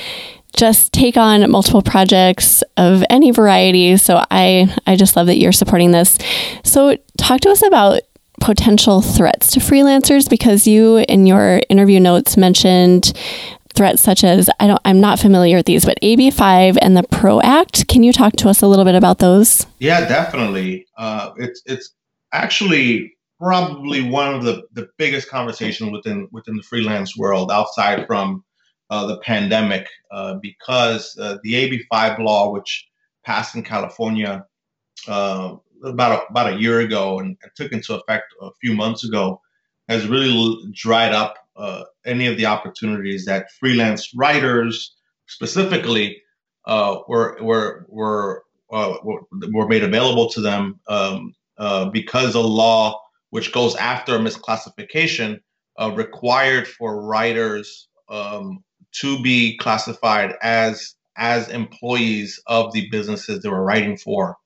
just 0.52 0.92
take 0.92 1.16
on 1.16 1.50
multiple 1.50 1.83
projects 1.83 2.62
of 2.76 3.04
any 3.11 3.30
variety. 3.30 3.97
So 3.97 4.25
I, 4.30 4.75
I 4.87 4.97
just 4.97 5.16
love 5.16 5.26
that 5.26 5.38
you're 5.38 5.52
supporting 5.52 5.90
this. 5.92 6.19
So 6.64 6.97
talk 7.16 7.40
to 7.42 7.50
us 7.50 7.66
about 7.66 8.02
potential 8.40 9.02
threats 9.02 9.52
to 9.52 9.61
freelancers 9.61 10.28
because 10.28 10.66
you 10.66 10.99
in 11.09 11.26
your 11.26 11.61
interview 11.69 12.00
notes 12.00 12.37
mentioned 12.37 13.12
threats 13.75 14.02
such 14.02 14.25
as 14.25 14.50
I 14.59 14.66
don't 14.66 14.80
I'm 14.85 15.00
not 15.00 15.19
familiar 15.19 15.57
with 15.57 15.66
these, 15.66 15.85
but 15.85 15.99
AB5 16.02 16.78
and 16.80 16.97
the 16.97 17.02
PRO 17.04 17.40
Act. 17.42 17.87
Can 17.88 18.02
you 18.02 18.12
talk 18.12 18.35
to 18.37 18.49
us 18.49 18.62
a 18.62 18.66
little 18.66 18.85
bit 18.85 18.95
about 18.95 19.19
those? 19.19 19.66
Yeah, 19.78 20.09
definitely. 20.09 20.87
Uh, 20.97 21.30
it's 21.37 21.62
it's 21.66 21.95
actually 22.33 23.12
probably 23.38 24.02
one 24.09 24.35
of 24.35 24.45
the, 24.45 24.62
the 24.73 24.88
biggest 24.99 25.28
conversations 25.28 25.90
within 25.90 26.28
within 26.33 26.57
the 26.57 26.62
freelance 26.62 27.16
world 27.16 27.50
outside 27.50 28.07
from 28.07 28.45
uh, 28.90 29.06
the 29.06 29.18
pandemic 29.18 29.88
uh, 30.11 30.35
because 30.35 31.16
uh, 31.18 31.38
the 31.44 31.54
AB5 31.92 32.18
law, 32.18 32.50
which 32.52 32.88
passed 33.25 33.54
in 33.54 33.62
California 33.62 34.44
uh, 35.06 35.54
about 35.85 36.12
a, 36.12 36.30
about 36.30 36.52
a 36.52 36.61
year 36.61 36.80
ago 36.80 37.20
and, 37.20 37.37
and, 37.42 37.52
took 37.54 37.73
into 37.73 37.94
effect 37.94 38.35
a 38.42 38.50
few 38.61 38.75
months 38.75 39.04
ago, 39.04 39.40
has 39.88 40.06
really 40.09 40.56
dried 40.73 41.12
up 41.12 41.37
uh, 41.56 41.85
any 42.04 42.26
of 42.26 42.37
the 42.37 42.47
opportunities 42.47 43.25
that 43.25 43.52
freelance 43.52 44.12
writers 44.14 44.97
specifically 45.26 46.20
uh, 46.66 46.99
were 47.09 47.38
were 47.40 47.87
were 47.88 48.42
were 48.70 49.68
made 49.68 49.85
available 49.85 50.28
to 50.28 50.40
them 50.40 50.80
um, 50.88 51.32
because 51.92 52.35
a 52.35 52.40
law 52.40 53.00
which 53.30 53.52
goes 53.52 53.76
after 53.76 54.18
misclassification 54.18 55.40
required 55.94 56.66
for 56.66 57.02
writers 57.02 57.88
um, 58.09 58.62
to 58.92 59.23
be 59.23 59.56
classified 59.59 60.35
as 60.42 60.94
as 61.16 61.49
employees 61.49 62.40
of 62.47 62.73
the 62.73 62.88
businesses 62.90 63.42
they 63.42 63.49
were 63.49 63.62
writing 63.62 63.97
for. 63.97 64.37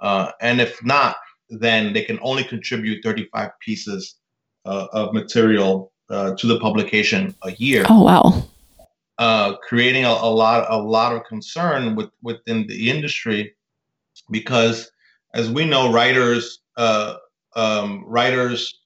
Uh, 0.00 0.30
and 0.40 0.60
if 0.60 0.82
not, 0.84 1.16
then 1.48 1.92
they 1.92 2.02
can 2.02 2.18
only 2.22 2.44
contribute 2.44 3.02
35 3.02 3.50
pieces 3.60 4.16
uh, 4.64 4.86
of 4.92 5.12
material 5.12 5.92
uh, 6.08 6.34
to 6.36 6.46
the 6.46 6.58
publication 6.60 7.34
a 7.42 7.52
year. 7.52 7.84
Oh 7.88 8.02
wow! 8.02 8.42
Uh, 9.18 9.56
creating 9.56 10.04
a, 10.04 10.08
a, 10.08 10.30
lot 10.30 10.66
a 10.70 10.78
lot 10.78 11.14
of 11.14 11.24
concern 11.24 11.96
with, 11.96 12.10
within 12.22 12.66
the 12.66 12.90
industry 12.90 13.54
because, 14.30 14.90
as 15.34 15.50
we 15.50 15.64
know, 15.64 15.92
writers 15.92 16.60
uh, 16.76 17.16
um, 17.56 18.04
writers 18.06 18.80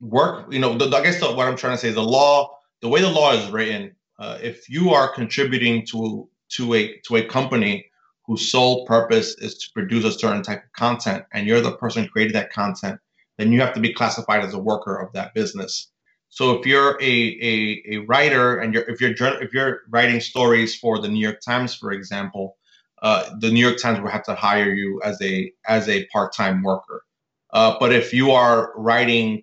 work. 0.00 0.52
You 0.52 0.58
know, 0.58 0.76
the, 0.76 0.94
I 0.94 1.02
guess 1.02 1.20
the, 1.20 1.32
what 1.32 1.48
I'm 1.48 1.56
trying 1.56 1.74
to 1.74 1.78
say 1.78 1.88
is 1.88 1.94
the 1.94 2.02
law. 2.02 2.52
The 2.82 2.88
way 2.88 3.00
the 3.00 3.10
law 3.10 3.32
is 3.32 3.50
written, 3.50 3.95
uh, 4.18 4.38
if 4.42 4.68
you 4.68 4.90
are 4.90 5.12
contributing 5.12 5.84
to 5.86 6.28
to 6.48 6.74
a 6.74 6.98
to 7.06 7.16
a 7.16 7.24
company 7.24 7.86
whose 8.26 8.50
sole 8.50 8.84
purpose 8.86 9.36
is 9.38 9.56
to 9.58 9.68
produce 9.72 10.04
a 10.04 10.12
certain 10.12 10.42
type 10.42 10.64
of 10.64 10.72
content 10.72 11.24
and 11.32 11.46
you're 11.46 11.60
the 11.60 11.76
person 11.76 12.08
creating 12.08 12.32
that 12.32 12.52
content 12.52 12.98
then 13.38 13.52
you 13.52 13.60
have 13.60 13.74
to 13.74 13.80
be 13.80 13.92
classified 13.92 14.44
as 14.44 14.54
a 14.54 14.58
worker 14.58 14.96
of 14.96 15.12
that 15.12 15.34
business. 15.34 15.90
So 16.28 16.58
if 16.58 16.66
you're 16.66 16.98
a, 17.00 17.04
a, 17.04 17.82
a 17.92 17.96
writer 18.06 18.58
and 18.58 18.74
you're 18.74 18.88
if 18.88 19.00
you're 19.00 19.12
if 19.42 19.52
you're 19.52 19.82
writing 19.90 20.20
stories 20.20 20.76
for 20.76 21.00
the 21.00 21.08
new 21.08 21.20
york 21.20 21.40
times 21.40 21.74
for 21.74 21.92
example 21.92 22.56
uh, 23.02 23.30
the 23.40 23.50
new 23.50 23.60
york 23.60 23.78
times 23.78 24.00
will 24.00 24.10
have 24.10 24.24
to 24.24 24.34
hire 24.34 24.72
you 24.72 25.00
as 25.04 25.20
a 25.22 25.52
as 25.68 25.88
a 25.88 26.06
part-time 26.06 26.62
worker. 26.62 27.04
Uh, 27.52 27.76
but 27.78 27.92
if 27.92 28.12
you 28.12 28.32
are 28.32 28.72
writing 28.76 29.42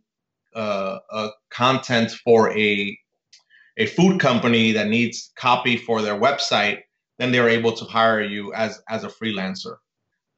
uh, 0.56 1.00
content 1.50 2.12
for 2.12 2.56
a 2.58 2.98
a 3.78 3.86
food 3.86 4.20
company 4.20 4.72
that 4.74 4.88
needs 4.88 5.32
copy 5.36 5.78
for 5.78 6.02
their 6.02 6.20
website, 6.20 6.80
then 7.20 7.32
they're 7.32 7.50
able 7.50 7.74
to 7.74 7.86
hire 7.86 8.22
you 8.22 8.54
as 8.54 8.82
as 8.90 9.04
a 9.04 9.10
freelancer. 9.10 9.78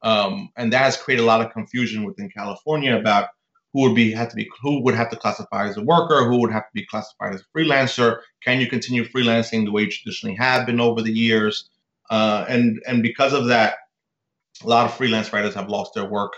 Um, 0.02 0.50
and 0.56 0.72
that 0.72 0.82
has 0.82 0.96
created 0.96 1.22
a 1.22 1.26
lot 1.26 1.40
of 1.40 1.52
confusion 1.52 2.04
within 2.04 2.30
California 2.30 2.96
about 2.96 3.28
who 3.72 3.82
would 3.82 3.94
be 3.94 4.12
have 4.12 4.28
to 4.30 4.36
be 4.36 4.48
who 4.62 4.82
would 4.82 4.94
have 4.94 5.10
to 5.10 5.16
classify 5.16 5.68
as 5.68 5.76
a 5.76 5.82
worker, 5.82 6.28
who 6.28 6.40
would 6.40 6.52
have 6.52 6.64
to 6.64 6.72
be 6.72 6.86
classified 6.86 7.34
as 7.34 7.42
a 7.42 7.58
freelancer. 7.58 8.20
Can 8.42 8.60
you 8.60 8.68
continue 8.68 9.04
freelancing 9.04 9.64
the 9.64 9.72
way 9.72 9.82
you 9.82 9.90
traditionally 9.90 10.36
have 10.36 10.66
been 10.66 10.80
over 10.80 11.02
the 11.02 11.12
years? 11.12 11.68
Uh, 12.08 12.44
and 12.48 12.80
and 12.86 13.02
because 13.02 13.32
of 13.32 13.46
that, 13.48 13.74
a 14.62 14.66
lot 14.66 14.86
of 14.86 14.94
freelance 14.94 15.32
writers 15.32 15.54
have 15.54 15.68
lost 15.68 15.94
their 15.94 16.08
work 16.08 16.32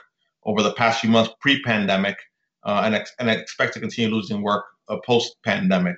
over 0.44 0.62
the 0.62 0.72
past 0.72 1.00
few 1.00 1.10
months 1.10 1.32
pre-pandemic, 1.40 2.16
uh, 2.64 2.82
and 2.84 2.94
ex- 2.94 3.14
and 3.18 3.28
expect 3.30 3.74
to 3.74 3.80
continue 3.80 4.10
losing 4.10 4.42
work 4.42 4.64
uh, 4.88 4.96
post-pandemic. 5.06 5.96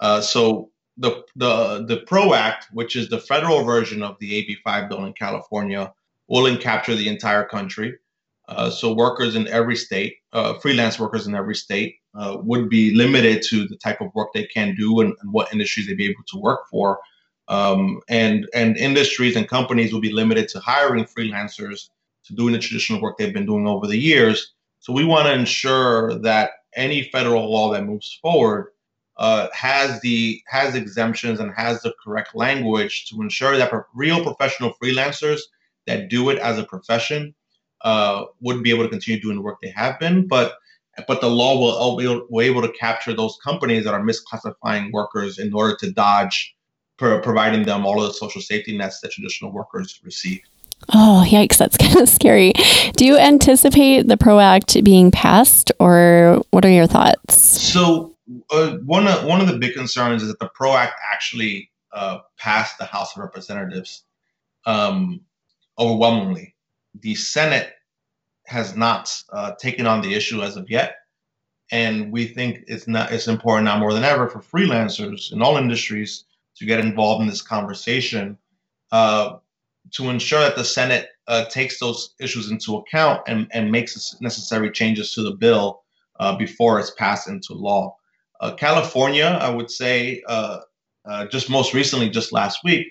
Uh, 0.00 0.20
so 0.20 0.70
the 0.96 1.24
the 1.36 1.84
the 1.86 1.98
PRO 2.06 2.34
Act, 2.34 2.68
which 2.72 2.96
is 2.96 3.08
the 3.08 3.18
federal 3.20 3.64
version 3.64 4.02
of 4.02 4.18
the 4.18 4.58
AB5 4.66 4.88
bill 4.88 5.04
in 5.04 5.12
California, 5.12 5.92
will 6.28 6.56
capture 6.56 6.94
the 6.94 7.08
entire 7.08 7.44
country. 7.44 7.98
Uh, 8.46 8.68
so 8.68 8.92
workers 8.92 9.36
in 9.36 9.48
every 9.48 9.76
state, 9.76 10.16
uh, 10.32 10.54
freelance 10.54 10.98
workers 10.98 11.26
in 11.26 11.34
every 11.34 11.54
state, 11.54 11.96
uh, 12.14 12.36
would 12.42 12.68
be 12.68 12.94
limited 12.94 13.42
to 13.42 13.66
the 13.66 13.76
type 13.76 14.00
of 14.00 14.14
work 14.14 14.28
they 14.34 14.44
can 14.44 14.74
do 14.74 15.00
and, 15.00 15.14
and 15.22 15.32
what 15.32 15.50
industries 15.52 15.86
they'd 15.86 15.96
be 15.96 16.04
able 16.04 16.22
to 16.26 16.38
work 16.38 16.68
for. 16.70 17.00
Um, 17.48 18.00
and 18.08 18.48
and 18.54 18.76
industries 18.76 19.36
and 19.36 19.48
companies 19.48 19.92
will 19.92 20.00
be 20.00 20.12
limited 20.12 20.48
to 20.48 20.60
hiring 20.60 21.04
freelancers 21.04 21.88
to 22.24 22.34
doing 22.34 22.52
the 22.52 22.58
traditional 22.58 23.00
work 23.00 23.18
they've 23.18 23.34
been 23.34 23.46
doing 23.46 23.66
over 23.66 23.86
the 23.86 23.98
years. 23.98 24.52
So 24.80 24.92
we 24.92 25.04
want 25.04 25.26
to 25.26 25.32
ensure 25.32 26.14
that 26.20 26.50
any 26.74 27.04
federal 27.04 27.50
law 27.50 27.72
that 27.72 27.84
moves 27.84 28.18
forward 28.22 28.68
uh, 29.16 29.48
has 29.52 30.00
the 30.00 30.42
has 30.46 30.74
exemptions 30.74 31.40
and 31.40 31.52
has 31.54 31.82
the 31.82 31.94
correct 32.02 32.34
language 32.34 33.06
to 33.06 33.22
ensure 33.22 33.56
that 33.56 33.72
real 33.94 34.22
professional 34.22 34.74
freelancers 34.82 35.40
that 35.86 36.08
do 36.08 36.30
it 36.30 36.38
as 36.38 36.58
a 36.58 36.64
profession 36.64 37.34
uh, 37.82 38.24
would 38.40 38.62
be 38.62 38.70
able 38.70 38.82
to 38.82 38.88
continue 38.88 39.20
doing 39.20 39.36
the 39.36 39.42
work 39.42 39.58
they 39.62 39.70
have 39.70 39.98
been, 40.00 40.26
but 40.26 40.54
but 41.08 41.20
the 41.20 41.28
law 41.28 41.58
will 41.58 41.96
be 41.96 42.46
able 42.46 42.62
to 42.62 42.72
capture 42.72 43.12
those 43.12 43.36
companies 43.42 43.84
that 43.84 43.94
are 43.94 44.00
misclassifying 44.00 44.92
workers 44.92 45.38
in 45.38 45.52
order 45.52 45.76
to 45.76 45.90
dodge 45.90 46.54
providing 46.96 47.64
them 47.64 47.84
all 47.84 48.00
of 48.00 48.06
the 48.06 48.14
social 48.14 48.40
safety 48.40 48.76
nets 48.76 49.00
that 49.00 49.10
traditional 49.10 49.50
workers 49.50 50.00
receive. 50.04 50.40
Oh, 50.92 51.24
yikes, 51.26 51.56
that's 51.56 51.76
kind 51.78 51.96
of 51.96 52.08
scary. 52.08 52.52
Do 52.96 53.04
you 53.04 53.18
anticipate 53.18 54.06
the 54.06 54.16
PRO 54.16 54.38
Act 54.38 54.82
being 54.84 55.10
passed, 55.10 55.72
or 55.78 56.42
what 56.50 56.64
are 56.64 56.70
your 56.70 56.86
thoughts? 56.86 57.36
So, 57.36 58.13
uh, 58.50 58.76
one, 58.78 59.06
of, 59.06 59.24
one 59.24 59.40
of 59.40 59.48
the 59.48 59.58
big 59.58 59.74
concerns 59.74 60.22
is 60.22 60.28
that 60.28 60.38
the 60.38 60.48
PRO 60.54 60.74
Act 60.74 60.94
actually 61.12 61.70
uh, 61.92 62.18
passed 62.38 62.78
the 62.78 62.84
House 62.84 63.16
of 63.16 63.22
Representatives 63.22 64.04
um, 64.66 65.20
overwhelmingly. 65.78 66.54
The 67.00 67.14
Senate 67.14 67.72
has 68.46 68.76
not 68.76 69.22
uh, 69.32 69.52
taken 69.58 69.86
on 69.86 70.00
the 70.00 70.14
issue 70.14 70.42
as 70.42 70.56
of 70.56 70.70
yet. 70.70 70.96
And 71.70 72.12
we 72.12 72.26
think 72.26 72.64
it's 72.66 72.86
not 72.86 73.10
it's 73.10 73.26
important 73.26 73.64
now 73.64 73.78
more 73.78 73.94
than 73.94 74.04
ever 74.04 74.28
for 74.28 74.40
freelancers 74.40 75.32
in 75.32 75.40
all 75.40 75.56
industries 75.56 76.24
to 76.56 76.66
get 76.66 76.78
involved 76.78 77.22
in 77.22 77.26
this 77.26 77.42
conversation 77.42 78.36
uh, 78.92 79.38
to 79.92 80.10
ensure 80.10 80.40
that 80.40 80.56
the 80.56 80.64
Senate 80.64 81.08
uh, 81.26 81.46
takes 81.46 81.80
those 81.80 82.14
issues 82.20 82.50
into 82.50 82.76
account 82.76 83.22
and, 83.26 83.48
and 83.52 83.72
makes 83.72 84.16
necessary 84.20 84.70
changes 84.70 85.14
to 85.14 85.22
the 85.22 85.32
bill 85.32 85.82
before 86.38 86.78
it's 86.78 86.92
passed 86.92 87.28
into 87.28 87.54
law. 87.54 87.96
Uh, 88.40 88.54
California, 88.54 89.38
I 89.40 89.50
would 89.50 89.70
say, 89.70 90.22
uh, 90.28 90.60
uh, 91.06 91.26
just 91.26 91.50
most 91.50 91.74
recently, 91.74 92.08
just 92.10 92.32
last 92.32 92.60
week, 92.64 92.86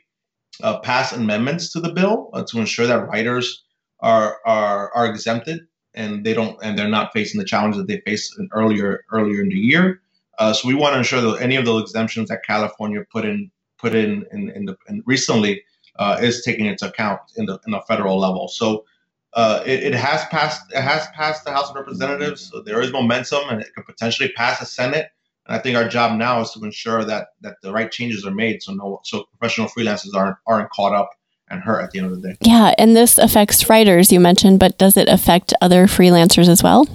passed 0.83 1.13
amendments 1.13 1.71
to 1.73 1.79
the 1.79 1.91
bill 1.91 2.31
to 2.47 2.59
ensure 2.59 2.87
that 2.87 3.07
writers 3.07 3.63
are, 3.99 4.37
are 4.45 4.91
are 4.93 5.07
exempted 5.07 5.61
and 5.95 6.23
they 6.25 6.33
don't 6.33 6.57
and 6.61 6.77
they're 6.77 6.87
not 6.87 7.13
facing 7.13 7.39
the 7.39 7.45
challenges 7.45 7.77
that 7.79 7.87
they 7.87 8.01
faced 8.01 8.37
in 8.39 8.49
earlier 8.51 9.03
earlier 9.11 9.41
in 9.41 9.49
the 9.49 9.55
year. 9.55 10.01
Uh, 10.39 10.53
so 10.53 10.67
we 10.67 10.73
want 10.73 10.93
to 10.93 10.97
ensure 10.97 11.21
that 11.21 11.41
any 11.41 11.55
of 11.55 11.65
those 11.65 11.81
exemptions 11.81 12.29
that 12.29 12.43
California 12.43 13.03
put 13.11 13.25
in 13.25 13.51
put 13.77 13.93
in 13.93 14.25
in, 14.31 14.49
in, 14.49 14.65
the, 14.65 14.75
in 14.87 15.03
recently 15.05 15.61
uh, 15.97 16.17
is 16.21 16.43
taken 16.43 16.65
into 16.65 16.87
account 16.87 17.21
in 17.37 17.45
the 17.45 17.59
in 17.65 17.71
the 17.71 17.81
federal 17.81 18.19
level. 18.19 18.47
So 18.47 18.85
uh, 19.33 19.63
it, 19.65 19.83
it, 19.83 19.95
has 19.95 20.25
passed 20.25 20.71
it 20.73 20.81
has 20.81 21.07
passed 21.07 21.43
the 21.43 21.51
House 21.51 21.69
of 21.69 21.75
Representatives. 21.75 22.49
So 22.51 22.61
there 22.61 22.81
is 22.81 22.91
momentum, 22.91 23.49
and 23.49 23.61
it 23.61 23.73
could 23.75 23.85
potentially 23.85 24.31
pass 24.35 24.59
the 24.59 24.65
Senate. 24.65 25.09
And 25.45 25.57
I 25.57 25.59
think 25.59 25.75
our 25.75 25.87
job 25.87 26.17
now 26.17 26.41
is 26.41 26.51
to 26.51 26.63
ensure 26.63 27.03
that 27.03 27.29
that 27.41 27.57
the 27.61 27.71
right 27.71 27.91
changes 27.91 28.25
are 28.25 28.31
made, 28.31 28.63
so 28.63 28.73
no 28.73 29.01
so 29.03 29.25
professional 29.37 29.67
freelancers 29.67 30.15
aren't 30.15 30.37
aren't 30.47 30.69
caught 30.69 30.93
up 30.93 31.11
and 31.49 31.61
hurt 31.61 31.81
at 31.81 31.91
the 31.91 31.99
end 31.99 32.11
of 32.11 32.21
the 32.21 32.29
day. 32.29 32.37
Yeah, 32.41 32.73
and 32.77 32.95
this 32.95 33.17
affects 33.17 33.69
writers 33.69 34.11
you 34.11 34.19
mentioned, 34.19 34.59
but 34.59 34.77
does 34.77 34.97
it 34.97 35.09
affect 35.09 35.53
other 35.61 35.87
freelancers 35.87 36.47
as 36.47 36.63
well? 36.63 36.87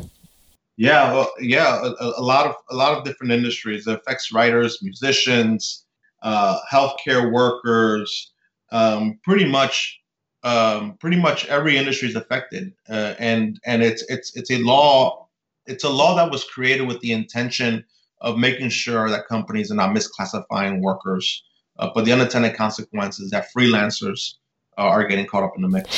Yeah, 0.76 1.12
well, 1.12 1.32
yeah, 1.40 1.82
a, 2.00 2.04
a, 2.18 2.22
lot 2.22 2.46
of 2.46 2.54
a 2.70 2.74
lot 2.74 2.96
of 2.96 3.04
different 3.04 3.32
industries. 3.32 3.86
It 3.86 3.94
affects 3.94 4.32
writers, 4.32 4.78
musicians, 4.80 5.84
uh, 6.22 6.58
healthcare 6.70 7.32
workers, 7.32 8.32
um, 8.70 9.18
pretty 9.24 9.44
much, 9.44 10.00
um, 10.44 10.96
pretty 10.98 11.16
much 11.16 11.46
every 11.46 11.76
industry 11.76 12.08
is 12.08 12.14
affected, 12.14 12.72
uh, 12.88 13.14
and 13.18 13.60
and 13.66 13.82
it's 13.82 14.04
it's 14.08 14.36
it's 14.36 14.50
a 14.52 14.58
law. 14.58 15.26
It's 15.66 15.84
a 15.84 15.90
law 15.90 16.14
that 16.16 16.30
was 16.30 16.44
created 16.44 16.86
with 16.86 17.00
the 17.00 17.12
intention 17.12 17.84
of 18.20 18.36
making 18.36 18.70
sure 18.70 19.08
that 19.10 19.26
companies 19.26 19.70
are 19.70 19.76
not 19.76 19.94
misclassifying 19.94 20.80
workers. 20.80 21.44
Uh, 21.78 21.90
but 21.94 22.04
the 22.04 22.12
unintended 22.12 22.56
consequences 22.56 23.30
that 23.30 23.46
freelancers 23.56 24.34
uh, 24.76 24.82
are 24.82 25.06
getting 25.06 25.26
caught 25.26 25.44
up 25.44 25.52
in 25.56 25.62
the 25.62 25.68
mix. 25.68 25.88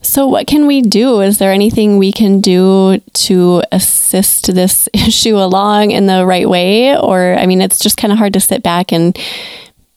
So, 0.00 0.26
what 0.26 0.46
can 0.46 0.66
we 0.66 0.82
do? 0.82 1.20
Is 1.20 1.38
there 1.38 1.52
anything 1.52 1.98
we 1.98 2.12
can 2.12 2.40
do 2.40 2.98
to 2.98 3.62
assist 3.72 4.54
this 4.54 4.88
issue 4.94 5.36
along 5.36 5.90
in 5.90 6.06
the 6.06 6.24
right 6.24 6.48
way? 6.48 6.96
Or, 6.96 7.34
I 7.34 7.46
mean, 7.46 7.60
it's 7.60 7.78
just 7.78 7.96
kind 7.96 8.12
of 8.12 8.18
hard 8.18 8.32
to 8.34 8.40
sit 8.40 8.62
back 8.62 8.92
and 8.92 9.18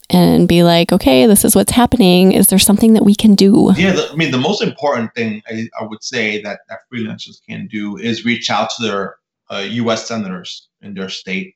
and 0.10 0.48
be 0.48 0.64
like, 0.64 0.92
okay, 0.92 1.28
this 1.28 1.46
is 1.46 1.56
what's 1.56 1.72
happening. 1.72 2.32
Is 2.32 2.48
there 2.48 2.60
something 2.60 2.94
that 2.94 3.06
we 3.06 3.14
can 3.14 3.36
do? 3.36 3.72
Yeah, 3.78 3.92
the, 3.92 4.10
I 4.12 4.16
mean, 4.16 4.32
the 4.32 4.40
most 4.40 4.64
important 4.64 5.14
thing 5.14 5.44
I, 5.48 5.68
I, 5.80 5.86
would 5.86 6.04
say 6.04 6.42
that, 6.42 6.62
that 6.68 6.80
freelancers 6.92 7.38
can 7.48 7.68
do 7.68 7.96
is 7.98 8.26
reach 8.26 8.50
out 8.50 8.72
to 8.72 8.84
their 8.84 9.18
uh, 9.52 9.66
U.S. 9.70 10.08
senators 10.08 10.68
in 10.82 10.96
their 10.96 11.10
state, 11.10 11.56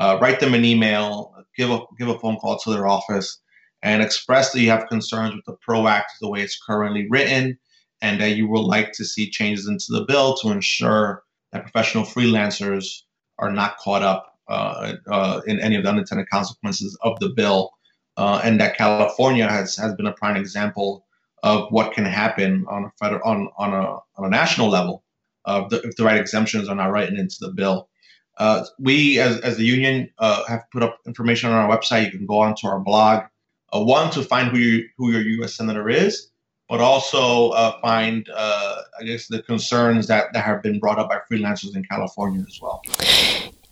uh, 0.00 0.18
write 0.20 0.40
them 0.40 0.54
an 0.54 0.64
email, 0.64 1.32
give 1.56 1.70
a 1.70 1.80
give 1.98 2.08
a 2.08 2.18
phone 2.18 2.36
call 2.36 2.58
to 2.58 2.70
their 2.70 2.88
office, 2.88 3.40
and 3.82 4.02
express 4.02 4.50
that 4.52 4.60
you 4.60 4.70
have 4.70 4.88
concerns 4.88 5.34
with 5.34 5.44
the 5.44 5.56
PRO 5.60 5.86
Act 5.86 6.12
the 6.20 6.28
way 6.28 6.40
it's 6.40 6.60
currently 6.60 7.06
written, 7.08 7.56
and 8.02 8.20
that 8.20 8.30
you 8.30 8.48
would 8.48 8.64
like 8.64 8.92
to 8.92 9.04
see 9.04 9.30
changes 9.30 9.68
into 9.68 9.86
the 9.90 10.04
bill 10.06 10.34
to 10.38 10.48
ensure 10.50 11.22
that 11.52 11.62
professional 11.62 12.04
freelancers 12.04 13.02
are 13.38 13.52
not 13.52 13.76
caught 13.78 14.02
up 14.02 14.38
uh, 14.48 14.94
uh, 15.10 15.40
in 15.46 15.60
any 15.60 15.76
of 15.76 15.84
the 15.84 15.88
unintended 15.88 16.28
consequences 16.28 16.98
of 17.02 17.18
the 17.20 17.28
bill 17.28 17.70
uh, 18.16 18.40
and 18.42 18.60
that 18.60 18.76
California 18.76 19.48
has, 19.48 19.76
has 19.76 19.94
been 19.94 20.06
a 20.06 20.12
prime 20.12 20.36
example 20.36 21.06
of 21.42 21.70
what 21.70 21.92
can 21.92 22.04
happen 22.04 22.64
on 22.68 22.84
a 22.84 22.90
federal 22.98 23.22
on, 23.24 23.48
on 23.58 23.72
a 23.72 23.98
on 24.16 24.24
a 24.24 24.28
national 24.28 24.68
level 24.68 25.04
uh, 25.44 25.66
the, 25.68 25.80
if 25.82 25.96
the 25.96 26.04
right 26.04 26.20
exemptions 26.20 26.68
are 26.68 26.74
not 26.74 26.90
written 26.90 27.18
into 27.18 27.36
the 27.40 27.52
bill. 27.52 27.89
Uh, 28.38 28.64
we 28.78 29.18
as, 29.18 29.38
as 29.40 29.56
the 29.56 29.64
union 29.64 30.10
uh, 30.18 30.44
have 30.46 30.64
put 30.72 30.82
up 30.82 30.98
information 31.06 31.50
on 31.50 31.56
our 31.56 31.76
website. 31.76 32.06
You 32.06 32.18
can 32.18 32.26
go 32.26 32.38
onto 32.38 32.66
our 32.66 32.80
blog. 32.80 33.24
Uh, 33.72 33.80
one 33.82 34.10
to 34.10 34.22
find 34.22 34.48
who 34.48 34.58
you, 34.58 34.88
who 34.96 35.12
your 35.12 35.22
U.S. 35.22 35.54
senator 35.54 35.88
is, 35.88 36.30
but 36.68 36.80
also 36.80 37.50
uh, 37.50 37.80
find 37.80 38.28
I 38.34 39.04
guess 39.04 39.28
the 39.28 39.42
concerns 39.42 40.06
that, 40.08 40.32
that 40.32 40.44
have 40.44 40.62
been 40.62 40.78
brought 40.78 40.98
up 40.98 41.08
by 41.08 41.18
freelancers 41.30 41.76
in 41.76 41.84
California 41.84 42.44
as 42.46 42.58
well. 42.60 42.82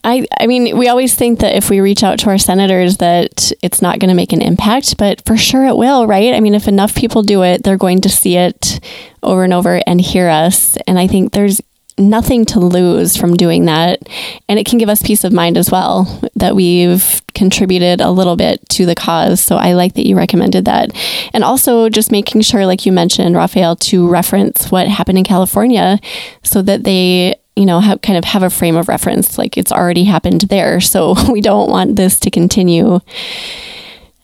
I, 0.05 0.27
I 0.41 0.47
mean, 0.47 0.79
we 0.79 0.89
always 0.89 1.15
think 1.15 1.41
that 1.41 1.57
if 1.57 1.69
we 1.69 1.81
reach 1.81 2.03
out 2.03 2.19
to 2.21 2.31
our 2.31 2.39
senators 2.39 2.99
that 2.99 3.53
it's 3.63 3.83
not 3.83 3.99
going 3.99 4.09
to 4.09 4.15
make 4.15 4.33
an 4.33 4.41
impact, 4.41 4.97
but 4.97 5.23
for 5.27 5.37
sure 5.37 5.67
it 5.67 5.77
will, 5.77 6.07
right? 6.07 6.35
I 6.35 6.41
mean, 6.41 6.55
if 6.55 6.69
enough 6.69 6.95
people 6.95 7.23
do 7.23 7.43
it, 7.43 7.63
they're 7.63 7.77
going 7.77 8.01
to 8.03 8.09
see 8.09 8.37
it 8.37 8.81
over 9.23 9.45
and 9.45 9.53
over 9.53 9.83
and 9.87 10.01
hear 10.01 10.29
us. 10.29 10.77
And 10.87 10.99
I 10.99 11.09
think 11.09 11.33
there's 11.33 11.61
nothing 11.99 12.45
to 12.47 12.61
lose 12.61 13.17
from 13.17 13.35
doing 13.35 13.67
that. 13.67 14.09
And 14.49 14.59
it 14.59 14.67
can 14.67 14.79
give 14.79 14.89
us 14.89 15.03
peace 15.03 15.25
of 15.25 15.33
mind 15.33 15.57
as 15.57 15.71
well 15.71 16.21
that 16.37 16.55
we've 16.55 17.21
contributed 17.35 18.01
a 18.01 18.11
little 18.11 18.37
bit 18.37 18.67
to 18.71 18.87
the 18.87 18.95
cause. 18.95 19.41
So 19.41 19.57
I 19.57 19.73
like 19.75 19.95
that 19.95 20.07
you 20.07 20.17
recommended 20.17 20.65
that. 20.67 20.91
And 21.33 21.45
also 21.45 21.89
just 21.89 22.11
making 22.13 22.43
sure, 22.43 22.67
like 22.67 22.87
you 22.87 22.93
mentioned, 22.93 23.37
Rafael, 23.37 23.77
to 23.77 24.09
reference 24.09 24.71
what 24.71 24.89
happened 24.89 25.19
in 25.19 25.25
California 25.25 26.01
so 26.43 26.63
that 26.63 26.85
they 26.85 27.37
you 27.57 27.67
know, 27.67 27.81
have, 27.81 28.01
kind 28.03 28.17
of 28.17 28.23
have 28.23 28.45
a 28.45 28.51
frame 28.51 28.77
of 28.77 28.87
reference. 28.87 29.37
Like 29.37 29.59
it's 29.59 29.73
already 29.73 30.05
happened 30.05 30.43
there. 30.43 30.81
So 30.81 31.17
we 31.31 31.41
don't 31.41 31.69
want 31.69 31.97
this 31.97 32.21
to 32.21 32.31
continue. 32.31 33.01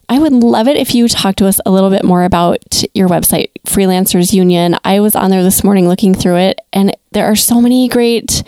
I 0.09 0.19
would 0.19 0.33
love 0.33 0.69
it 0.69 0.77
if 0.77 0.95
you 0.95 1.09
talk 1.09 1.37
to 1.37 1.47
us 1.47 1.61
a 1.67 1.71
little 1.71 1.91
bit 1.91 2.05
more 2.05 2.25
about 2.25 2.85
your 2.95 3.09
website, 3.09 3.51
Freelancers 3.67 4.33
Union. 4.33 4.77
I 4.85 5.01
was 5.01 5.17
on 5.17 5.31
there 5.31 5.43
this 5.43 5.65
morning 5.65 5.89
looking 5.89 6.15
through 6.15 6.37
it, 6.37 6.61
and 6.73 6.95
there 7.15 7.27
are 7.27 7.37
so 7.37 7.61
many 7.61 7.89
great 7.89 8.43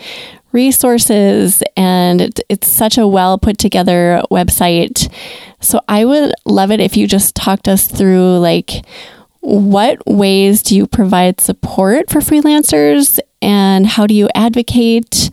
resources, 0.51 1.63
and 1.75 2.39
it's 2.49 2.67
such 2.67 2.97
a 2.97 3.07
well 3.07 3.37
put 3.37 3.57
together 3.57 4.21
website. 4.31 5.11
So 5.59 5.81
I 5.87 6.05
would 6.05 6.33
love 6.45 6.71
it 6.71 6.79
if 6.79 6.95
you 6.95 7.07
just 7.07 7.35
talked 7.35 7.67
us 7.67 7.87
through 7.87 8.37
like 8.39 8.85
what 9.41 10.05
ways 10.05 10.61
do 10.61 10.75
you 10.75 10.85
provide 10.87 11.39
support 11.41 12.09
for 12.09 12.19
freelancers 12.19 13.19
and 13.41 13.87
how 13.87 14.05
do 14.05 14.13
you 14.13 14.29
advocate 14.35 15.29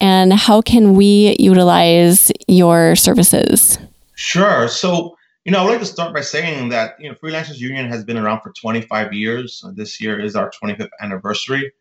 and 0.00 0.32
how 0.32 0.62
can 0.62 0.94
we 0.94 1.36
utilize 1.38 2.32
your 2.48 2.96
services? 2.96 3.78
Sure. 4.14 4.68
So, 4.68 5.16
you 5.44 5.52
know, 5.52 5.60
I 5.60 5.64
would 5.64 5.70
like 5.72 5.80
to 5.80 5.86
start 5.86 6.14
by 6.14 6.22
saying 6.22 6.70
that, 6.70 6.94
you 6.98 7.08
know, 7.08 7.14
Freelancers 7.14 7.58
Union 7.58 7.88
has 7.88 8.04
been 8.04 8.16
around 8.16 8.40
for 8.40 8.52
25 8.52 9.12
years. 9.12 9.64
This 9.74 10.00
year 10.00 10.18
is 10.18 10.34
our 10.34 10.50
25th 10.50 10.90
anniversary. 11.00 11.72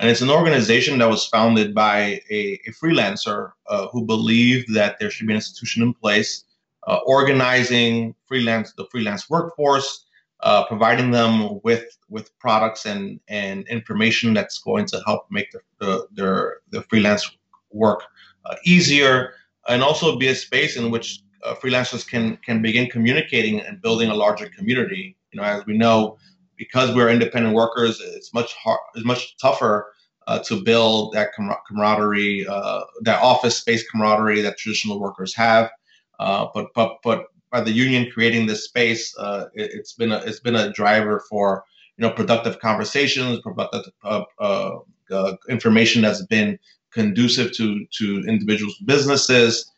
And 0.00 0.10
it's 0.10 0.22
an 0.22 0.30
organization 0.30 0.98
that 0.98 1.08
was 1.08 1.26
founded 1.26 1.74
by 1.74 2.20
a, 2.30 2.58
a 2.66 2.70
freelancer 2.72 3.52
uh, 3.68 3.86
who 3.88 4.04
believed 4.04 4.74
that 4.74 4.98
there 4.98 5.10
should 5.10 5.26
be 5.28 5.34
an 5.34 5.36
institution 5.36 5.82
in 5.82 5.94
place 5.94 6.44
uh, 6.86 6.98
organizing 7.06 8.14
freelance 8.26 8.72
the 8.72 8.86
freelance 8.86 9.28
workforce 9.30 10.06
uh, 10.42 10.64
providing 10.64 11.10
them 11.10 11.60
with 11.62 11.98
with 12.08 12.36
products 12.38 12.86
and 12.86 13.20
and 13.28 13.68
information 13.68 14.32
that's 14.32 14.58
going 14.58 14.86
to 14.86 15.00
help 15.06 15.26
make 15.30 15.50
the, 15.52 15.60
the 15.78 16.06
their 16.12 16.60
their 16.70 16.82
freelance 16.82 17.30
work 17.72 18.04
uh, 18.46 18.54
easier, 18.64 19.34
and 19.68 19.82
also 19.82 20.16
be 20.16 20.28
a 20.28 20.34
space 20.34 20.76
in 20.76 20.90
which 20.90 21.20
uh, 21.44 21.54
freelancers 21.54 22.06
can 22.08 22.38
can 22.38 22.62
begin 22.62 22.88
communicating 22.88 23.60
and 23.60 23.82
building 23.82 24.08
a 24.08 24.14
larger 24.14 24.48
community. 24.48 25.16
You 25.32 25.40
know, 25.40 25.46
as 25.46 25.64
we 25.66 25.76
know, 25.76 26.16
because 26.60 26.94
we're 26.94 27.08
independent 27.08 27.54
workers, 27.54 28.02
it's 28.02 28.34
much 28.34 28.54
hard, 28.54 28.78
it's 28.94 29.06
much 29.06 29.34
tougher 29.38 29.94
uh, 30.26 30.38
to 30.40 30.62
build 30.62 31.14
that 31.14 31.30
camaraderie, 31.66 32.46
uh, 32.46 32.82
that 33.00 33.22
office 33.22 33.56
space 33.56 33.82
camaraderie 33.90 34.42
that 34.42 34.58
traditional 34.58 35.00
workers 35.00 35.34
have. 35.34 35.70
Uh, 36.18 36.48
but 36.52 36.66
but 36.74 36.98
but 37.02 37.24
by 37.50 37.62
the 37.62 37.72
union 37.72 38.10
creating 38.12 38.46
this 38.46 38.64
space, 38.64 39.16
uh, 39.16 39.46
it, 39.54 39.72
has 39.74 39.94
been 39.94 40.12
a 40.12 40.18
it's 40.18 40.40
been 40.40 40.54
a 40.54 40.70
driver 40.70 41.24
for 41.30 41.64
you 41.96 42.02
know 42.02 42.10
productive 42.10 42.60
conversations, 42.60 43.40
productive 43.40 43.90
uh, 44.04 44.24
uh, 44.38 45.36
information 45.48 46.02
that's 46.02 46.26
been 46.26 46.58
conducive 46.92 47.52
to 47.56 47.86
to 47.86 48.22
individuals' 48.28 48.76
businesses. 48.84 49.72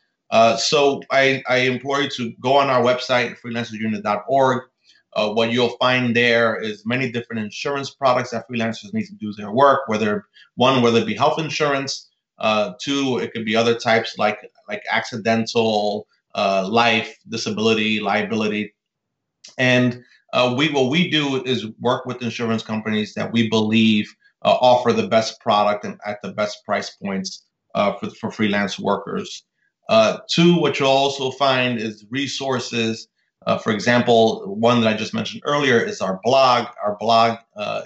So 0.57 1.01
I, 1.11 1.41
I 1.47 1.57
implore 1.59 2.01
you 2.01 2.09
to 2.09 2.33
go 2.41 2.57
on 2.57 2.69
our 2.69 2.83
website 2.83 3.37
freelancerunion.org. 3.39 4.63
Uh, 5.15 5.31
what 5.31 5.51
you'll 5.51 5.77
find 5.77 6.15
there 6.15 6.59
is 6.59 6.85
many 6.85 7.11
different 7.11 7.41
insurance 7.41 7.91
products 7.91 8.31
that 8.31 8.47
freelancers 8.49 8.93
need 8.93 9.05
to 9.05 9.13
do 9.15 9.31
their 9.33 9.51
work. 9.51 9.81
Whether 9.87 10.25
one, 10.55 10.81
whether 10.81 10.99
it 10.99 11.05
be 11.05 11.15
health 11.15 11.39
insurance, 11.39 12.09
two, 12.79 13.19
it 13.21 13.31
could 13.31 13.45
be 13.45 13.55
other 13.55 13.75
types 13.75 14.17
like 14.17 14.39
like 14.67 14.83
accidental 14.91 16.07
uh, 16.35 16.67
life, 16.69 17.17
disability, 17.29 17.99
liability. 17.99 18.73
And 19.57 20.03
uh, 20.33 20.55
we 20.57 20.69
what 20.69 20.89
we 20.89 21.09
do 21.09 21.43
is 21.43 21.67
work 21.79 22.05
with 22.05 22.21
insurance 22.21 22.63
companies 22.63 23.13
that 23.13 23.31
we 23.31 23.49
believe 23.49 24.13
uh, 24.43 24.57
offer 24.61 24.91
the 24.91 25.07
best 25.07 25.39
product 25.39 25.85
and 25.85 25.99
at 26.05 26.21
the 26.21 26.31
best 26.33 26.65
price 26.65 26.89
points 26.91 27.45
uh, 27.75 27.93
for, 27.93 28.09
for 28.09 28.31
freelance 28.31 28.79
workers. 28.79 29.43
Uh, 29.89 30.17
two, 30.29 30.55
what 30.59 30.79
you'll 30.79 30.89
also 30.89 31.31
find 31.31 31.77
is 31.77 32.05
resources. 32.09 33.07
Uh, 33.45 33.57
for 33.57 33.71
example, 33.71 34.55
one 34.55 34.81
that 34.81 34.93
I 34.93 34.97
just 34.97 35.13
mentioned 35.13 35.43
earlier 35.45 35.79
is 35.79 36.01
our 36.01 36.19
blog. 36.23 36.67
Our 36.83 36.97
blog 36.99 37.39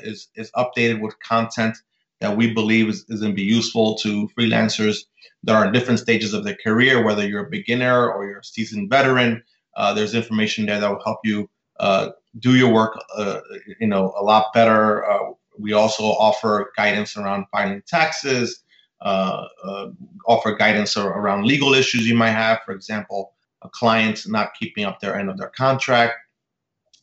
is 0.04 0.30
is 0.36 0.52
updated 0.52 1.02
with 1.02 1.20
content 1.20 1.78
that 2.20 2.36
we 2.36 2.54
believe 2.54 2.90
is, 2.90 3.06
is 3.10 3.22
going 3.22 3.32
to 3.32 3.36
be 3.36 3.44
useful 3.44 3.96
to 3.98 4.30
freelancers 4.38 5.00
that 5.44 5.56
are 5.56 5.66
in 5.66 5.72
different 5.72 6.00
stages 6.00 6.34
of 6.34 6.44
their 6.44 6.58
career, 6.64 7.04
whether 7.04 7.28
you're 7.28 7.46
a 7.46 7.50
beginner 7.50 8.10
or 8.10 8.26
you're 8.26 8.40
a 8.40 8.44
seasoned 8.44 8.90
veteran. 8.90 9.44
Uh, 9.76 9.94
there's 9.94 10.16
information 10.16 10.66
there 10.66 10.80
that 10.80 10.90
will 10.90 11.04
help 11.04 11.20
you 11.24 11.50
uh, 11.80 12.10
do 12.40 12.56
your 12.56 12.74
work, 12.74 13.00
uh, 13.16 13.40
you 13.80 13.88
know, 13.88 14.14
a 14.18 14.24
lot 14.24 14.52
better. 14.54 15.10
Uh, 15.10 15.32
we 15.60 15.74
also 15.74 16.04
offer 16.04 16.72
guidance 16.76 17.16
around 17.18 17.46
filing 17.52 17.82
taxes, 17.88 18.64
uh, 19.02 19.46
uh, 19.64 19.88
offer 20.28 20.56
guidance 20.56 20.98
around 20.98 21.46
legal 21.46 21.74
issues 21.74 22.08
you 22.08 22.16
might 22.16 22.32
have. 22.32 22.60
For 22.66 22.72
example, 22.74 23.34
a 23.68 23.70
client 23.70 24.24
not 24.28 24.54
keeping 24.60 24.86
up 24.86 25.00
their 25.00 25.18
end 25.18 25.30
of 25.30 25.38
their 25.38 25.50
contract. 25.50 26.14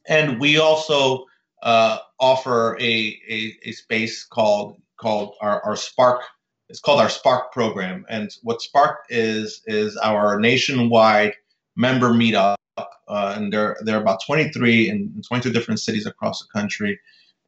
And 0.09 0.41
we 0.41 0.59
also 0.59 1.25
offer 1.65 2.77
a, 2.81 3.21
a, 3.29 3.57
a 3.65 3.73
space 3.73 4.25
called 4.25 4.81
called 4.97 5.35
our, 5.41 5.61
our 5.63 5.77
Spark. 5.77 6.23
It's 6.69 6.81
called 6.81 7.01
our 7.01 7.09
Spark 7.09 7.53
program. 7.53 8.05
And 8.09 8.31
what 8.43 8.63
Spark 8.63 9.05
is 9.09 9.63
is 9.67 9.97
our 9.99 10.39
nationwide 10.41 11.35
member 11.77 12.11
meetup. 12.11 12.57
Uh, 12.77 13.35
and 13.37 13.53
there, 13.53 13.77
there 13.83 13.99
are 13.99 14.01
about 14.01 14.25
23 14.25 14.89
in 14.89 15.23
22 15.29 15.53
different 15.53 15.79
cities 15.79 16.07
across 16.07 16.41
the 16.41 16.49
country, 16.59 16.99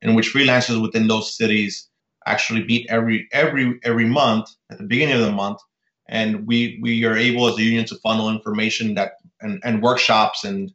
in 0.03 0.15
which 0.15 0.33
freelancers 0.33 0.81
within 0.83 1.09
those 1.09 1.35
cities 1.35 1.89
actually 2.27 2.63
meet 2.65 2.87
every 2.91 3.29
every 3.33 3.79
every 3.83 4.05
month 4.05 4.51
at 4.71 4.79
the 4.79 4.85
beginning 4.85 5.17
of 5.17 5.23
the 5.23 5.33
month, 5.33 5.59
and 6.09 6.47
we 6.47 6.79
we 6.83 7.05
are 7.05 7.17
able 7.17 7.49
as 7.49 7.59
a 7.59 7.63
union 7.63 7.85
to 7.87 7.97
funnel 7.97 8.31
information 8.31 8.95
that 8.95 9.13
and, 9.41 9.61
and 9.65 9.83
workshops 9.83 10.45
and 10.45 10.73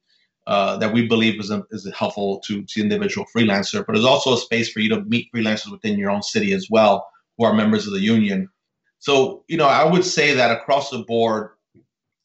uh, 0.47 0.77
that 0.77 0.91
we 0.91 1.07
believe 1.07 1.39
is, 1.39 1.51
a, 1.51 1.63
is 1.71 1.87
helpful 1.97 2.39
to, 2.39 2.63
to 2.63 2.81
individual 2.81 3.27
freelancer. 3.33 3.85
But 3.85 3.93
there's 3.93 4.05
also 4.05 4.33
a 4.33 4.37
space 4.37 4.71
for 4.71 4.79
you 4.79 4.89
to 4.89 5.01
meet 5.01 5.31
freelancers 5.33 5.71
within 5.71 5.97
your 5.97 6.09
own 6.09 6.23
city 6.23 6.53
as 6.53 6.67
well 6.69 7.07
who 7.37 7.45
are 7.45 7.53
members 7.53 7.87
of 7.87 7.93
the 7.93 7.99
union. 7.99 8.49
So, 8.99 9.43
you 9.47 9.57
know, 9.57 9.67
I 9.67 9.83
would 9.83 10.05
say 10.05 10.33
that 10.33 10.51
across 10.51 10.89
the 10.89 10.99
board, 10.99 11.51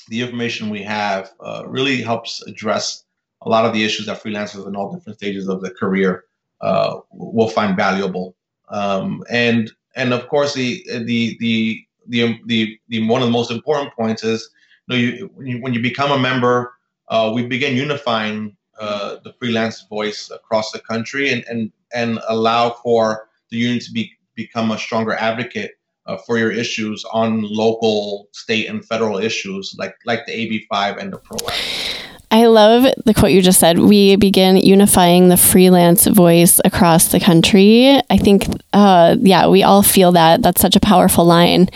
the 0.09 0.21
information 0.21 0.71
we 0.71 0.83
have 0.83 1.33
uh, 1.41 1.65
really 1.67 2.03
helps 2.03 2.43
address 2.47 3.05
a 3.43 3.49
lot 3.49 3.65
of 3.65 3.73
the 3.73 3.85
issues 3.85 4.07
that 4.07 4.23
freelancers 4.23 4.67
in 4.67 4.77
all 4.77 4.93
different 4.93 5.19
stages 5.19 5.49
of 5.49 5.63
their 5.63 5.75
career 5.75 6.25
uh, 6.61 6.99
will 7.13 7.49
find 7.49 7.77
valuable. 7.77 8.35
Um, 8.69 9.23
and 9.31 9.71
and 9.95 10.13
of 10.13 10.29
course, 10.29 10.55
the 10.55 10.85
the 11.05 11.37
the 11.39 11.86
the 12.09 12.39
the, 12.47 12.79
the 12.89 13.07
one 13.07 13.23
of 13.23 13.29
the 13.29 13.33
most 13.33 13.51
important 13.51 13.95
points 13.95 14.25
is 14.25 14.51
you 14.89 14.95
know 14.95 15.01
you, 15.01 15.31
when 15.35 15.47
you 15.47 15.61
when 15.63 15.75
you 15.75 15.81
become 15.81 16.13
a 16.13 16.19
member 16.19 16.73
uh, 17.09 17.31
we 17.35 17.47
begin 17.47 17.77
unifying 17.77 18.57
uh, 18.79 19.17
the 19.25 19.33
freelance 19.35 19.87
voice 19.89 20.31
across 20.31 20.73
the 20.73 20.81
country 20.81 21.33
and, 21.33 21.45
and, 21.49 21.73
and 21.95 22.21
allow 22.29 22.71
for 22.71 23.29
the 23.51 23.57
union 23.57 23.81
to 23.81 23.91
be, 23.93 24.13
become 24.35 24.71
a 24.71 24.79
stronger 24.79 25.15
advocate 25.15 25.73
uh, 26.07 26.17
for 26.17 26.39
your 26.39 26.51
issues 26.51 27.05
on 27.13 27.43
local, 27.43 28.29
state, 28.33 28.69
and 28.69 28.85
federal 28.85 29.19
issues 29.19 29.75
like, 29.79 29.95
like 30.05 30.27
the 30.27 30.67
AB5 30.71 30.99
and 30.99 31.13
the 31.13 31.19
PRO 31.19 31.39
Act. 31.49 31.96
I 32.31 32.47
love 32.47 32.93
the 33.05 33.15
quote 33.15 33.31
you 33.31 33.41
just 33.41 33.61
said. 33.61 33.79
We 33.79 34.17
begin 34.17 34.57
unifying 34.57 35.29
the 35.29 35.37
freelance 35.37 36.07
voice 36.07 36.61
across 36.65 37.09
the 37.09 37.21
country. 37.21 38.01
I 38.11 38.17
think, 38.17 38.47
uh, 38.73 39.17
yeah, 39.21 39.47
we 39.49 39.63
all 39.63 39.83
feel 39.83 40.13
that. 40.13 40.43
That's 40.43 40.61
such 40.61 40.77
a 40.77 40.81
powerful 40.81 41.25
line. 41.25 41.69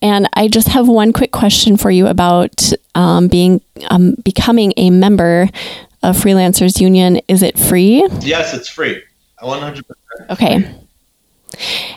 And 0.00 0.28
I 0.34 0.48
just 0.48 0.68
have 0.68 0.86
one 0.86 1.12
quick 1.12 1.32
question 1.32 1.76
for 1.76 1.90
you 1.90 2.06
about 2.06 2.72
um, 2.94 3.28
being 3.28 3.60
um, 3.90 4.14
becoming 4.24 4.72
a 4.76 4.90
member 4.90 5.48
of 6.02 6.16
Freelancers 6.16 6.80
Union. 6.80 7.20
Is 7.26 7.42
it 7.42 7.58
free? 7.58 8.06
Yes, 8.20 8.54
it's 8.54 8.68
free. 8.68 9.02
100%. 9.42 9.82
Okay. 10.30 10.74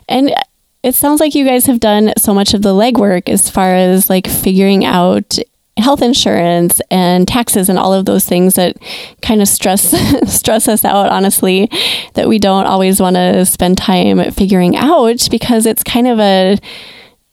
And 0.07 0.33
it 0.81 0.95
sounds 0.95 1.19
like 1.19 1.35
you 1.35 1.45
guys 1.45 1.67
have 1.67 1.79
done 1.79 2.13
so 2.17 2.33
much 2.33 2.53
of 2.53 2.61
the 2.63 2.73
legwork 2.73 3.29
as 3.29 3.49
far 3.49 3.75
as 3.75 4.09
like 4.09 4.27
figuring 4.27 4.83
out 4.85 5.37
health 5.81 6.01
insurance 6.01 6.81
and 6.89 7.27
taxes 7.27 7.69
and 7.69 7.77
all 7.77 7.93
of 7.93 8.05
those 8.05 8.25
things 8.25 8.55
that 8.55 8.77
kind 9.21 9.41
of 9.41 9.47
stress 9.47 9.93
stress 10.33 10.67
us 10.67 10.85
out 10.85 11.09
honestly 11.09 11.69
that 12.13 12.27
we 12.27 12.39
don't 12.39 12.65
always 12.65 13.01
want 13.01 13.15
to 13.15 13.45
spend 13.45 13.77
time 13.77 14.31
figuring 14.31 14.75
out 14.75 15.27
because 15.29 15.65
it's 15.65 15.83
kind 15.83 16.07
of 16.07 16.19
a 16.19 16.57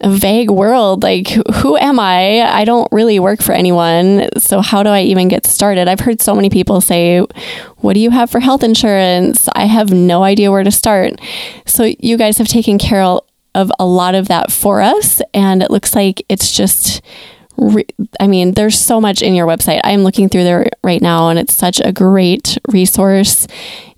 a 0.00 0.11
vague 0.11 0.50
world. 0.50 1.02
Like, 1.02 1.28
who 1.28 1.76
am 1.76 1.98
I? 1.98 2.42
I 2.42 2.64
don't 2.64 2.88
really 2.92 3.18
work 3.18 3.42
for 3.42 3.52
anyone. 3.52 4.28
So, 4.38 4.61
how 4.61 4.82
do 4.82 4.90
I 4.90 5.02
even 5.02 5.28
get 5.28 5.46
started? 5.46 5.88
I've 5.88 6.00
heard 6.00 6.22
so 6.22 6.34
many 6.34 6.50
people 6.50 6.80
say, 6.80 7.18
What 7.78 7.94
do 7.94 8.00
you 8.00 8.11
have 8.11 8.30
for 8.30 8.40
health 8.40 8.62
insurance? 8.62 9.48
I 9.54 9.64
have 9.64 9.92
no 9.92 10.22
idea 10.22 10.50
where 10.50 10.62
to 10.62 10.70
start. 10.70 11.20
So, 11.66 11.92
you 11.98 12.16
guys 12.16 12.38
have 12.38 12.48
taken 12.48 12.78
care 12.78 13.02
of 13.02 13.72
a 13.78 13.87
lot 13.87 14.14
of 14.14 14.28
that 14.28 14.52
for 14.52 14.80
us. 14.80 15.20
And 15.34 15.62
it 15.62 15.70
looks 15.70 15.94
like 15.94 16.24
it's 16.28 16.56
just 16.56 17.02
re- 17.59 17.87
I 18.21 18.27
mean, 18.27 18.53
there's 18.53 18.79
so 18.79 19.01
much 19.01 19.21
in 19.21 19.35
your 19.35 19.47
website. 19.47 19.81
I'm 19.85 20.03
looking 20.03 20.29
through 20.29 20.44
there 20.44 20.71
right 20.83 21.03
now, 21.03 21.29
and 21.29 21.38
it's 21.38 21.55
such 21.55 21.81
a 21.85 21.92
great 21.92 22.57
resource. 22.68 23.47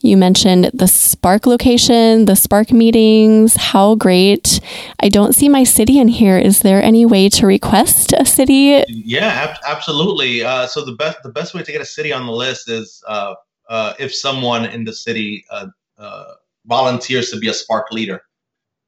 You 0.00 0.16
mentioned 0.16 0.70
the 0.72 0.88
Spark 0.88 1.46
location, 1.46 2.24
the 2.24 2.34
Spark 2.34 2.72
meetings. 2.72 3.54
How 3.56 3.94
great! 3.94 4.60
I 5.00 5.08
don't 5.08 5.34
see 5.34 5.48
my 5.48 5.64
city 5.64 5.98
in 5.98 6.08
here. 6.08 6.38
Is 6.38 6.60
there 6.60 6.82
any 6.82 7.04
way 7.04 7.28
to 7.30 7.46
request 7.46 8.14
a 8.16 8.24
city? 8.24 8.82
Yeah, 8.88 9.26
ab- 9.26 9.60
absolutely. 9.66 10.42
Uh, 10.42 10.66
so 10.66 10.84
the 10.84 10.96
best 10.96 11.18
the 11.22 11.30
best 11.30 11.54
way 11.54 11.62
to 11.62 11.72
get 11.72 11.82
a 11.82 11.86
city 11.86 12.12
on 12.12 12.26
the 12.26 12.32
list 12.32 12.70
is 12.70 13.02
uh, 13.06 13.34
uh, 13.68 13.94
if 13.98 14.14
someone 14.14 14.64
in 14.64 14.84
the 14.84 14.92
city 14.92 15.44
uh, 15.50 15.66
uh, 15.98 16.34
volunteers 16.66 17.30
to 17.30 17.38
be 17.38 17.48
a 17.48 17.54
Spark 17.54 17.92
leader. 17.92 18.22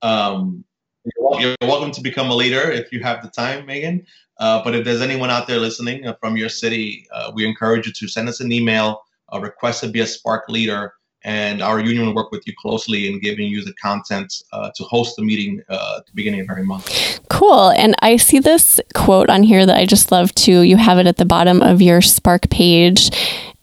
Um, 0.00 0.64
you're 1.38 1.56
welcome 1.62 1.90
to 1.92 2.00
become 2.00 2.30
a 2.30 2.34
leader 2.34 2.70
if 2.70 2.92
you 2.92 3.00
have 3.00 3.22
the 3.22 3.30
time, 3.30 3.66
Megan. 3.66 4.06
Uh, 4.42 4.60
but 4.64 4.74
if 4.74 4.84
there's 4.84 5.00
anyone 5.00 5.30
out 5.30 5.46
there 5.46 5.60
listening 5.60 6.04
uh, 6.04 6.14
from 6.20 6.36
your 6.36 6.48
city, 6.48 7.06
uh, 7.14 7.30
we 7.32 7.46
encourage 7.46 7.86
you 7.86 7.92
to 7.92 8.08
send 8.08 8.28
us 8.28 8.40
an 8.40 8.50
email, 8.50 9.00
a 9.30 9.40
request 9.40 9.82
to 9.84 9.88
be 9.88 10.00
a 10.00 10.06
Spark 10.06 10.48
leader, 10.48 10.94
and 11.22 11.62
our 11.62 11.78
union 11.78 12.06
will 12.06 12.14
work 12.16 12.32
with 12.32 12.44
you 12.44 12.52
closely 12.60 13.06
in 13.06 13.20
giving 13.20 13.46
you 13.46 13.64
the 13.64 13.72
content 13.74 14.34
uh, 14.52 14.68
to 14.74 14.82
host 14.82 15.14
the 15.14 15.22
meeting 15.22 15.62
uh, 15.68 15.98
at 15.98 16.06
the 16.06 16.12
beginning 16.12 16.40
of 16.40 16.50
every 16.50 16.64
month. 16.64 17.20
Cool. 17.30 17.70
And 17.70 17.94
I 18.00 18.16
see 18.16 18.40
this 18.40 18.80
quote 18.94 19.30
on 19.30 19.44
here 19.44 19.64
that 19.64 19.76
I 19.76 19.86
just 19.86 20.10
love 20.10 20.34
too. 20.34 20.62
You 20.62 20.76
have 20.76 20.98
it 20.98 21.06
at 21.06 21.18
the 21.18 21.24
bottom 21.24 21.62
of 21.62 21.80
your 21.80 22.02
Spark 22.02 22.50
page 22.50 23.10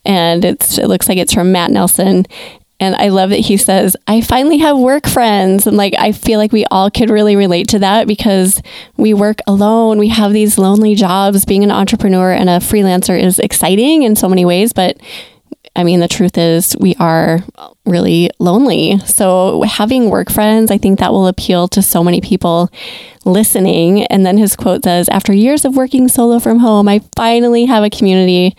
and 0.05 0.45
it 0.45 0.77
looks 0.77 1.09
like 1.09 1.17
it's 1.17 1.33
from 1.33 1.51
Matt 1.51 1.71
Nelson 1.71 2.25
and 2.79 2.95
I 2.95 3.09
love 3.09 3.31
that 3.31 3.39
he 3.39 3.57
says, 3.57 3.97
I 4.07 4.21
finally 4.21 4.59
have 4.59 4.77
work 4.77 5.05
friends. 5.05 5.67
And 5.67 5.75
like, 5.75 5.93
I 5.97 6.13
feel 6.13 6.39
like 6.39 6.53
we 6.53 6.65
all 6.71 6.89
could 6.89 7.09
really 7.09 7.35
relate 7.35 7.67
to 7.69 7.79
that 7.79 8.07
because 8.07 8.61
we 8.95 9.13
work 9.13 9.39
alone. 9.47 9.97
We 9.97 10.07
have 10.09 10.31
these 10.31 10.57
lonely 10.57 10.95
jobs. 10.95 11.43
Being 11.43 11.63
an 11.63 11.71
entrepreneur 11.71 12.31
and 12.31 12.49
a 12.49 12.59
freelancer 12.59 13.21
is 13.21 13.37
exciting 13.39 14.03
in 14.03 14.15
so 14.15 14.29
many 14.29 14.45
ways, 14.45 14.71
but 14.71 14.97
I 15.75 15.83
mean, 15.83 15.99
the 15.99 16.07
truth 16.07 16.37
is, 16.37 16.75
we 16.79 16.95
are 16.95 17.39
really 17.85 18.29
lonely. 18.39 18.99
So, 18.99 19.61
having 19.63 20.09
work 20.09 20.29
friends, 20.29 20.71
I 20.71 20.77
think 20.77 20.99
that 20.99 21.11
will 21.11 21.27
appeal 21.27 21.67
to 21.69 21.81
so 21.81 22.03
many 22.03 22.21
people 22.21 22.69
listening. 23.23 24.03
And 24.07 24.25
then 24.25 24.37
his 24.37 24.55
quote 24.55 24.83
says 24.83 25.07
After 25.09 25.31
years 25.31 25.65
of 25.65 25.75
working 25.75 26.07
solo 26.07 26.39
from 26.39 26.59
home, 26.59 26.87
I 26.87 27.01
finally 27.15 27.65
have 27.65 27.83
a 27.83 27.89
community. 27.89 28.55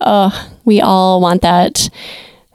Oh, 0.00 0.50
we 0.64 0.80
all 0.80 1.20
want 1.20 1.42
that. 1.42 1.88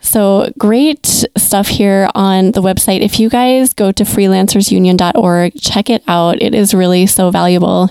So, 0.02 0.52
great 0.58 1.26
stuff 1.38 1.68
here 1.68 2.10
on 2.16 2.52
the 2.52 2.62
website. 2.62 3.02
If 3.02 3.20
you 3.20 3.30
guys 3.30 3.74
go 3.74 3.92
to 3.92 4.04
freelancersunion.org, 4.04 5.54
check 5.62 5.90
it 5.90 6.04
out. 6.08 6.42
It 6.42 6.56
is 6.56 6.74
really 6.74 7.06
so 7.06 7.30
valuable. 7.30 7.90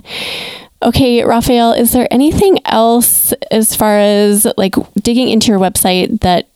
Okay, 0.82 1.22
Rafael, 1.24 1.72
is 1.72 1.92
there 1.92 2.08
anything 2.10 2.58
else 2.64 3.32
as 3.50 3.76
far 3.76 3.98
as 3.98 4.46
like 4.56 4.74
digging 5.02 5.28
into 5.28 5.48
your 5.48 5.60
website 5.60 6.20
that 6.20 6.48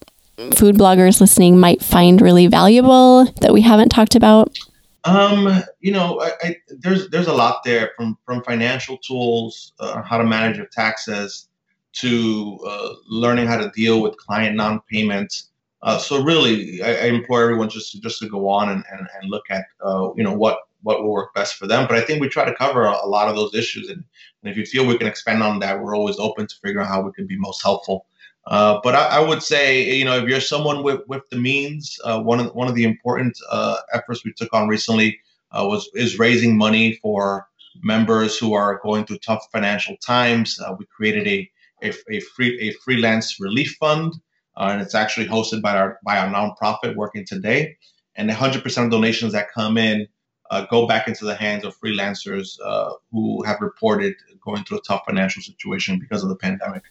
food 0.56 0.76
bloggers 0.76 1.20
listening 1.20 1.58
might 1.58 1.82
find 1.82 2.20
really 2.20 2.46
valuable 2.46 3.26
that 3.40 3.52
we 3.52 3.60
haven't 3.60 3.90
talked 3.90 4.14
about? 4.14 4.56
Um, 5.04 5.62
you 5.80 5.92
know, 5.92 6.20
I, 6.20 6.32
I, 6.42 6.56
there's 6.80 7.10
there's 7.10 7.26
a 7.26 7.32
lot 7.32 7.62
there 7.64 7.90
from 7.96 8.16
from 8.24 8.42
financial 8.42 8.96
tools, 8.98 9.72
uh, 9.78 10.02
how 10.02 10.16
to 10.16 10.24
manage 10.24 10.56
your 10.56 10.66
taxes, 10.66 11.48
to 11.94 12.58
uh, 12.66 12.94
learning 13.06 13.46
how 13.46 13.56
to 13.56 13.70
deal 13.70 14.00
with 14.00 14.16
client 14.16 14.56
non-payments. 14.56 15.50
Uh, 15.82 15.98
so 15.98 16.22
really, 16.22 16.82
I, 16.82 16.94
I, 16.94 17.04
implore 17.06 17.42
everyone 17.42 17.68
just 17.68 17.92
to, 17.92 18.00
just 18.00 18.18
to 18.20 18.28
go 18.28 18.48
on 18.48 18.70
and, 18.70 18.82
and, 18.90 19.00
and 19.00 19.30
look 19.30 19.44
at 19.50 19.66
uh, 19.84 20.10
you 20.16 20.24
know 20.24 20.32
what 20.32 20.60
what 20.82 21.02
will 21.02 21.12
work 21.12 21.34
best 21.34 21.56
for 21.56 21.66
them. 21.66 21.86
But 21.86 21.98
I 21.98 22.00
think 22.00 22.20
we 22.20 22.28
try 22.28 22.44
to 22.44 22.54
cover 22.54 22.84
a, 22.84 23.04
a 23.04 23.06
lot 23.06 23.28
of 23.28 23.36
those 23.36 23.54
issues, 23.54 23.90
and, 23.90 24.02
and, 24.42 24.50
if 24.50 24.56
you 24.56 24.64
feel 24.64 24.86
we 24.86 24.96
can 24.96 25.06
expand 25.06 25.42
on 25.42 25.58
that, 25.60 25.80
we're 25.80 25.96
always 25.96 26.18
open 26.18 26.46
to 26.46 26.54
figure 26.62 26.80
out 26.80 26.88
how 26.88 27.02
we 27.02 27.12
can 27.12 27.26
be 27.26 27.36
most 27.38 27.62
helpful. 27.62 28.06
Uh, 28.46 28.80
but 28.82 28.94
I, 28.94 29.18
I, 29.18 29.20
would 29.20 29.42
say, 29.42 29.94
you 29.94 30.04
know, 30.04 30.18
if 30.18 30.28
you're 30.28 30.40
someone 30.40 30.82
with, 30.82 31.00
with 31.08 31.22
the 31.30 31.36
means, 31.36 31.98
uh, 32.04 32.20
one 32.20 32.40
of 32.40 32.54
one 32.54 32.68
of 32.68 32.74
the 32.74 32.84
important 32.84 33.36
uh, 33.50 33.76
efforts 33.92 34.24
we 34.24 34.32
took 34.32 34.52
on 34.54 34.68
recently 34.68 35.18
was 35.52 35.88
is 35.94 36.18
raising 36.18 36.56
money 36.56 36.94
for 37.02 37.46
members 37.82 38.38
who 38.38 38.54
are 38.54 38.80
going 38.82 39.04
through 39.04 39.18
tough 39.18 39.46
financial 39.52 39.96
times. 39.98 40.58
We 40.78 40.86
created 40.86 41.26
a, 41.26 41.50
a, 41.84 41.92
a 42.10 42.20
free 42.20 42.58
a 42.60 42.72
freelance 42.84 43.38
relief 43.38 43.76
fund, 43.78 44.14
uh, 44.56 44.68
and 44.72 44.82
it's 44.82 44.94
actually 44.94 45.26
hosted 45.26 45.62
by 45.62 45.76
our 45.76 45.98
by 46.04 46.18
our 46.18 46.28
nonprofit 46.28 46.96
Working 46.96 47.24
Today. 47.26 47.76
And 48.16 48.30
100% 48.30 48.84
of 48.84 48.90
donations 48.92 49.32
that 49.32 49.50
come 49.52 49.76
in 49.76 50.06
uh, 50.50 50.66
go 50.70 50.86
back 50.86 51.08
into 51.08 51.24
the 51.24 51.34
hands 51.34 51.64
of 51.64 51.78
freelancers 51.80 52.58
uh, 52.64 52.92
who 53.10 53.42
have 53.42 53.60
reported 53.60 54.14
going 54.44 54.62
through 54.64 54.78
a 54.78 54.82
tough 54.82 55.02
financial 55.06 55.42
situation 55.42 55.98
because 55.98 56.22
of 56.22 56.28
the 56.28 56.36
pandemic. 56.36 56.82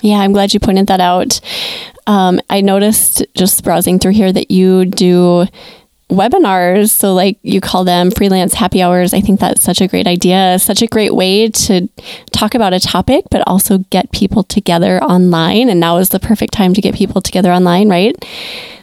Yeah, 0.00 0.18
I'm 0.18 0.32
glad 0.32 0.52
you 0.52 0.60
pointed 0.60 0.88
that 0.88 1.00
out. 1.00 1.40
Um, 2.06 2.40
I 2.50 2.60
noticed 2.60 3.24
just 3.34 3.64
browsing 3.64 3.98
through 3.98 4.12
here 4.12 4.32
that 4.32 4.50
you 4.50 4.84
do 4.84 5.46
webinars. 6.10 6.90
So, 6.90 7.14
like 7.14 7.38
you 7.42 7.60
call 7.60 7.84
them 7.84 8.10
freelance 8.10 8.54
happy 8.54 8.82
hours. 8.82 9.12
I 9.12 9.20
think 9.20 9.40
that's 9.40 9.62
such 9.62 9.80
a 9.80 9.88
great 9.88 10.06
idea, 10.06 10.58
such 10.58 10.82
a 10.82 10.86
great 10.86 11.14
way 11.14 11.48
to 11.48 11.88
talk 12.32 12.54
about 12.54 12.72
a 12.72 12.80
topic, 12.80 13.24
but 13.30 13.46
also 13.46 13.78
get 13.90 14.12
people 14.12 14.42
together 14.42 15.02
online. 15.02 15.68
And 15.68 15.80
now 15.80 15.98
is 15.98 16.10
the 16.10 16.20
perfect 16.20 16.52
time 16.52 16.74
to 16.74 16.80
get 16.80 16.94
people 16.94 17.20
together 17.20 17.52
online, 17.52 17.88
right? 17.88 18.14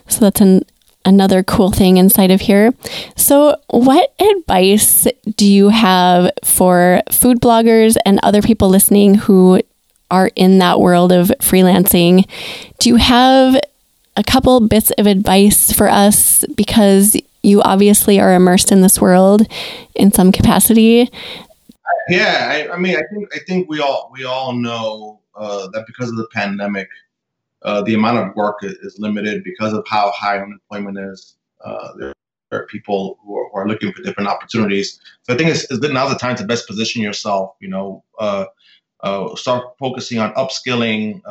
So, 0.08 0.20
that's 0.22 0.42
an 0.42 0.64
another 1.06 1.44
cool 1.44 1.72
thing 1.72 1.98
inside 1.98 2.32
of 2.32 2.42
here. 2.42 2.74
So, 3.16 3.58
what 3.70 4.14
advice 4.20 5.08
do 5.36 5.46
you 5.46 5.70
have 5.70 6.32
for 6.44 7.02
food 7.12 7.40
bloggers 7.42 7.96
and 8.06 8.20
other 8.24 8.42
people 8.42 8.70
listening 8.70 9.16
who 9.16 9.62
are 10.12 10.30
in 10.36 10.60
that 10.60 10.80
world 10.80 11.12
of 11.12 11.28
freelancing? 11.40 12.28
Do 12.80 12.90
you 12.90 12.96
have 12.98 13.60
a 14.15 14.23
couple 14.23 14.60
bits 14.67 14.91
of 14.91 15.08
advice 15.08 15.71
for 15.71 15.89
us 15.89 16.45
because 16.56 17.19
you 17.41 17.62
obviously 17.62 18.19
are 18.19 18.34
immersed 18.34 18.71
in 18.71 18.82
this 18.82 19.02
world 19.02 19.47
in 19.95 20.12
some 20.12 20.32
capacity? 20.32 21.10
Yeah, 22.10 22.49
I, 22.52 22.73
I 22.73 22.78
mean, 22.78 22.95
I 22.95 23.04
think 23.12 23.30
I 23.34 23.39
think 23.47 23.69
we 23.69 23.80
all 23.80 24.10
we 24.13 24.26
all 24.26 24.54
know 24.54 25.19
uh, 25.36 25.67
that 25.69 25.86
because 25.88 26.10
of 26.10 26.17
the 26.17 26.28
pandemic, 26.34 26.89
uh, 27.63 27.82
the 27.82 27.93
amount 27.93 28.17
of 28.17 28.36
work 28.36 28.60
is 28.62 28.97
limited 28.99 29.43
because 29.43 29.73
of 29.73 29.86
how 29.88 30.12
high 30.12 30.39
unemployment 30.39 30.97
is. 30.97 31.36
Uh, 31.63 31.89
there, 31.97 32.13
are 32.52 32.67
people 32.67 33.17
who 33.23 33.36
are, 33.36 33.49
who 33.49 33.58
are, 33.58 33.67
looking 33.67 33.91
for 33.93 34.04
different 34.04 34.30
opportunities. 34.30 34.99
So 35.23 35.34
I 35.34 35.38
think 35.38 35.49
it's, 35.49 35.63
it's 35.71 35.80
the 35.80 36.17
time 36.19 36.36
to 36.36 36.43
best 36.45 36.67
position 36.67 37.02
yourself. 37.02 37.56
You 37.60 37.69
know, 37.69 38.04
uh, 38.19 38.45
uh 39.02 39.36
start 39.36 39.76
focusing 39.80 40.19
on 40.19 40.34
upskilling, 40.36 41.21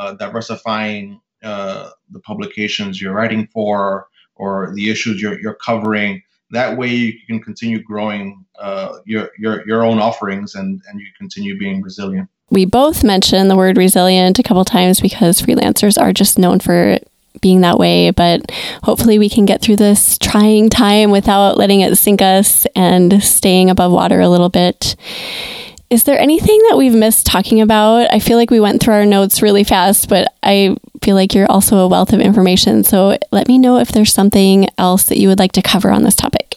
uh, 1.42 1.90
the 2.10 2.20
publications 2.20 3.00
you're 3.00 3.14
writing 3.14 3.48
for 3.52 4.08
or 4.36 4.72
the 4.74 4.90
issues 4.90 5.20
you're, 5.20 5.40
you're 5.40 5.54
covering. 5.54 6.22
That 6.50 6.76
way, 6.76 6.88
you 6.88 7.26
can 7.26 7.40
continue 7.40 7.82
growing 7.82 8.44
your, 9.04 9.30
your 9.38 9.66
your 9.66 9.84
own 9.84 9.98
offerings 9.98 10.54
and 10.54 10.80
and 10.88 11.00
you 11.00 11.06
continue 11.18 11.58
being 11.58 11.82
resilient 11.82 12.28
we 12.52 12.66
both 12.66 13.02
mentioned 13.02 13.50
the 13.50 13.56
word 13.56 13.78
resilient 13.78 14.38
a 14.38 14.42
couple 14.42 14.62
times 14.66 15.00
because 15.00 15.40
freelancers 15.40 15.98
are 15.98 16.12
just 16.12 16.38
known 16.38 16.60
for 16.60 16.98
being 17.40 17.62
that 17.62 17.78
way. 17.78 18.10
But 18.10 18.52
hopefully, 18.82 19.18
we 19.18 19.30
can 19.30 19.46
get 19.46 19.62
through 19.62 19.76
this 19.76 20.18
trying 20.18 20.68
time 20.68 21.10
without 21.10 21.56
letting 21.56 21.80
it 21.80 21.96
sink 21.96 22.20
us 22.20 22.66
and 22.76 23.22
staying 23.22 23.70
above 23.70 23.90
water 23.90 24.20
a 24.20 24.28
little 24.28 24.50
bit. 24.50 24.96
Is 25.92 26.04
there 26.04 26.18
anything 26.18 26.58
that 26.70 26.78
we've 26.78 26.94
missed 26.94 27.26
talking 27.26 27.60
about? 27.60 28.10
I 28.10 28.18
feel 28.18 28.38
like 28.38 28.50
we 28.50 28.60
went 28.60 28.82
through 28.82 28.94
our 28.94 29.04
notes 29.04 29.42
really 29.42 29.62
fast, 29.62 30.08
but 30.08 30.32
I 30.42 30.74
feel 31.02 31.14
like 31.14 31.34
you're 31.34 31.50
also 31.52 31.76
a 31.76 31.86
wealth 31.86 32.14
of 32.14 32.20
information. 32.20 32.82
So 32.82 33.18
let 33.30 33.46
me 33.46 33.58
know 33.58 33.76
if 33.76 33.88
there's 33.88 34.10
something 34.10 34.68
else 34.78 35.04
that 35.04 35.18
you 35.18 35.28
would 35.28 35.38
like 35.38 35.52
to 35.52 35.60
cover 35.60 35.90
on 35.90 36.02
this 36.02 36.14
topic. 36.14 36.54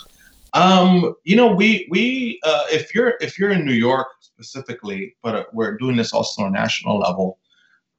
Um, 0.53 1.15
you 1.25 1.35
know, 1.35 1.53
we 1.53 1.85
we 1.91 2.39
uh, 2.45 2.63
if 2.71 2.95
you're 2.95 3.15
if 3.19 3.37
you're 3.37 3.51
in 3.51 3.65
New 3.65 3.73
York, 3.73 4.07
specifically, 4.21 5.17
but 5.21 5.35
uh, 5.35 5.43
we're 5.51 5.77
doing 5.79 5.97
this 5.97 6.13
also 6.13 6.43
on 6.43 6.47
a 6.47 6.51
national 6.51 6.97
level, 6.97 7.37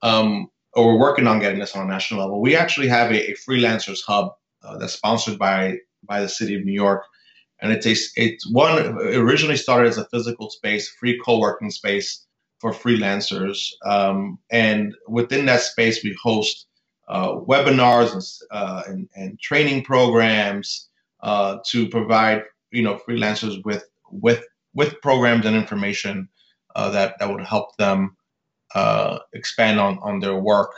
um, 0.00 0.46
or 0.72 0.86
we're 0.86 1.00
working 1.00 1.26
on 1.26 1.38
getting 1.38 1.58
this 1.58 1.76
on 1.76 1.84
a 1.84 1.90
national 1.90 2.20
level. 2.20 2.40
We 2.40 2.56
actually 2.56 2.88
have 2.88 3.10
a, 3.10 3.32
a 3.32 3.34
freelancers 3.34 3.98
hub 4.06 4.32
uh, 4.64 4.78
that's 4.78 4.94
sponsored 4.94 5.38
by 5.38 5.80
by 6.02 6.22
the 6.22 6.30
city 6.30 6.54
of 6.54 6.64
New 6.64 6.72
York, 6.72 7.04
and 7.60 7.72
it's 7.72 7.86
a, 7.86 7.94
it's 8.16 8.50
one 8.50 8.78
originally 8.98 9.56
started 9.56 9.88
as 9.88 9.98
a 9.98 10.06
physical 10.06 10.50
space, 10.50 10.88
free 10.88 11.20
co-working 11.24 11.70
space 11.70 12.26
for 12.60 12.72
freelancers, 12.72 13.70
um, 13.84 14.38
and 14.50 14.94
within 15.08 15.46
that 15.46 15.60
space 15.60 16.02
we 16.02 16.16
host 16.22 16.66
uh, 17.08 17.32
webinars 17.32 18.12
and, 18.12 18.22
uh, 18.50 18.82
and, 18.88 19.08
and, 19.14 19.38
training 19.38 19.84
programs 19.84 20.88
uh, 21.22 21.58
to 21.64 21.88
provide 21.88 22.42
you 22.72 22.82
know 22.82 23.00
freelancers 23.08 23.64
with 23.64 23.84
with 24.10 24.44
with 24.74 25.00
programs 25.02 25.46
and 25.46 25.56
information 25.56 26.28
uh, 26.74 26.90
that 26.90 27.18
that 27.18 27.30
would 27.30 27.44
help 27.44 27.76
them 27.76 28.16
uh, 28.74 29.18
expand 29.32 29.78
on 29.78 29.98
on 30.02 30.20
their 30.20 30.36
work. 30.36 30.72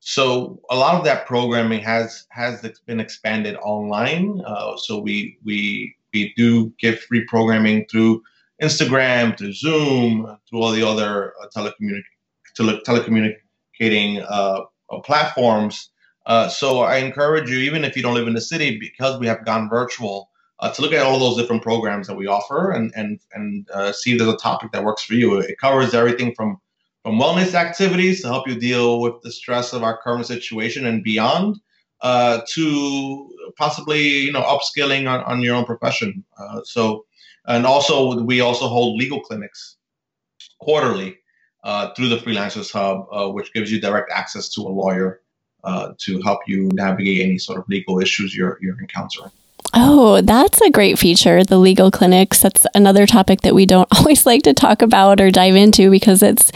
So 0.00 0.60
a 0.70 0.76
lot 0.76 0.96
of 0.96 1.04
that 1.04 1.26
programming 1.26 1.80
has 1.80 2.26
has 2.30 2.60
been 2.86 3.00
expanded 3.00 3.56
online. 3.56 4.42
Uh, 4.46 4.76
so 4.76 4.98
we 4.98 5.38
we 5.44 5.94
we 6.14 6.32
do 6.36 6.72
give 6.78 7.00
free 7.00 7.24
programming 7.26 7.86
through 7.90 8.22
Instagram, 8.62 9.36
through 9.36 9.52
Zoom, 9.52 10.38
through 10.48 10.62
all 10.62 10.70
the 10.72 10.86
other 10.86 11.34
uh, 11.42 11.46
telecommunic- 11.54 12.02
tele- 12.56 12.80
telecommunicating 12.86 14.24
uh, 14.26 14.62
uh, 14.90 15.00
platforms. 15.00 15.90
so 16.48 16.80
I 16.80 16.96
encourage 16.96 17.50
you, 17.50 17.58
even 17.58 17.84
if 17.84 17.96
you 17.96 18.02
don't 18.02 18.14
live 18.14 18.28
in 18.28 18.34
the 18.34 18.40
city, 18.40 18.78
because 18.78 19.20
we 19.20 19.26
have 19.26 19.44
gone 19.44 19.68
virtual, 19.68 20.30
uh, 20.60 20.70
to 20.70 20.82
look 20.82 20.92
at 20.92 21.04
all 21.04 21.18
those 21.18 21.36
different 21.36 21.62
programs 21.62 22.06
that 22.06 22.16
we 22.16 22.26
offer 22.26 22.70
and 22.72 22.92
and 22.96 23.20
and 23.32 23.68
uh, 23.70 23.92
see 23.92 24.12
if 24.12 24.18
there's 24.18 24.32
a 24.32 24.36
topic 24.36 24.72
that 24.72 24.84
works 24.84 25.02
for 25.02 25.14
you. 25.14 25.38
It 25.38 25.58
covers 25.58 25.94
everything 25.94 26.34
from 26.34 26.58
from 27.02 27.18
wellness 27.18 27.54
activities 27.54 28.22
to 28.22 28.28
help 28.28 28.48
you 28.48 28.54
deal 28.54 29.00
with 29.00 29.20
the 29.22 29.30
stress 29.30 29.74
of 29.74 29.82
our 29.82 29.98
current 29.98 30.26
situation 30.26 30.86
and 30.86 31.04
beyond, 31.04 31.60
uh, 32.04 32.42
to 32.46 33.30
possibly 33.56 34.02
you 34.02 34.30
know 34.30 34.42
upskilling 34.42 35.10
on, 35.10 35.20
on 35.24 35.40
your 35.40 35.56
own 35.56 35.64
profession. 35.64 36.22
Uh, 36.38 36.60
so, 36.62 37.06
and 37.46 37.66
also 37.66 38.20
we 38.20 38.40
also 38.40 38.68
hold 38.68 38.98
legal 38.98 39.20
clinics 39.20 39.76
quarterly 40.60 41.16
uh, 41.64 41.92
through 41.94 42.08
the 42.08 42.18
Freelancers 42.18 42.70
Hub, 42.70 43.06
uh, 43.10 43.32
which 43.32 43.52
gives 43.54 43.72
you 43.72 43.80
direct 43.80 44.12
access 44.12 44.50
to 44.50 44.60
a 44.60 44.68
lawyer 44.68 45.20
to 45.96 46.20
help 46.20 46.40
you 46.46 46.68
navigate 46.74 47.24
any 47.24 47.38
sort 47.38 47.58
of 47.58 47.64
legal 47.68 47.98
issues 47.98 48.36
you're 48.36 48.58
you're 48.60 48.78
encountering. 48.80 49.30
Oh, 49.72 50.20
that's 50.20 50.60
a 50.60 50.70
great 50.70 50.98
feature. 50.98 51.42
The 51.42 51.58
legal 51.58 51.90
clinics. 51.90 52.42
That's 52.42 52.66
another 52.74 53.06
topic 53.06 53.40
that 53.40 53.54
we 53.54 53.64
don't 53.64 53.88
always 53.98 54.26
like 54.26 54.42
to 54.42 54.52
talk 54.52 54.82
about 54.82 55.22
or 55.22 55.30
dive 55.30 55.56
into 55.56 55.90
because 55.90 56.22
it's, 56.22 56.52